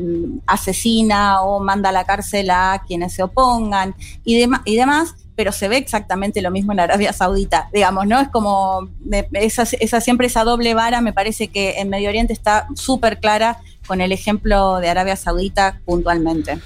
asesina 0.47 1.41
o 1.41 1.60
manda 1.60 1.89
a 1.89 1.91
la 1.91 2.06
cárcel 2.06 2.49
a 2.49 2.82
quienes 2.88 3.07
se 3.10 3.24
opongan 3.24 3.96
y, 4.24 4.38
demás, 4.38 5.15
pero 5.36 5.52
se 5.52 5.67
ve 5.67 5.78
exactamente 5.78 6.41
lo 6.41 6.52
mismo 6.52 6.72
en 6.74 6.80
Arabia 6.80 7.13
Saudita, 7.13 7.70
digamos, 7.74 8.08
¿no? 8.08 8.20
Es 8.20 8.30
como, 8.30 8.89
esa, 9.34 9.63
esa 9.80 10.02
siempre 10.02 10.28
esa 10.28 10.43
doble 10.43 10.74
vara 10.74 11.02
me 11.02 11.13
parece 11.13 11.48
que 11.48 11.80
en 11.80 11.89
Medio 11.89 12.10
Oriente 12.10 12.34
está 12.34 12.67
súper 12.76 13.20
clara 13.20 13.60
con 13.88 14.02
el 14.02 14.12
ejemplo 14.12 14.78
de 14.78 14.89
Arabia 14.89 15.15
Saudita 15.15 15.80
puntualmente. 15.86 16.60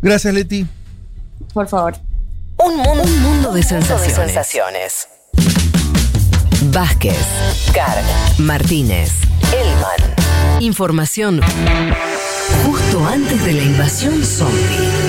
Gracias, 0.00 0.32
Leti. 0.32 0.66
Por 1.52 1.68
favor. 1.68 1.96
Un 2.58 2.76
mundo, 2.76 3.02
un 3.04 3.22
mundo 3.22 3.52
de 3.52 3.62
sensaciones. 3.62 5.08
Vázquez, 6.72 7.16
Carg, 7.72 8.04
Martínez, 8.38 9.12
Elman. 9.52 10.60
Información 10.60 11.40
justo 12.64 13.06
antes 13.06 13.44
de 13.44 13.52
la 13.52 13.62
invasión 13.62 14.24
zombie. 14.24 15.07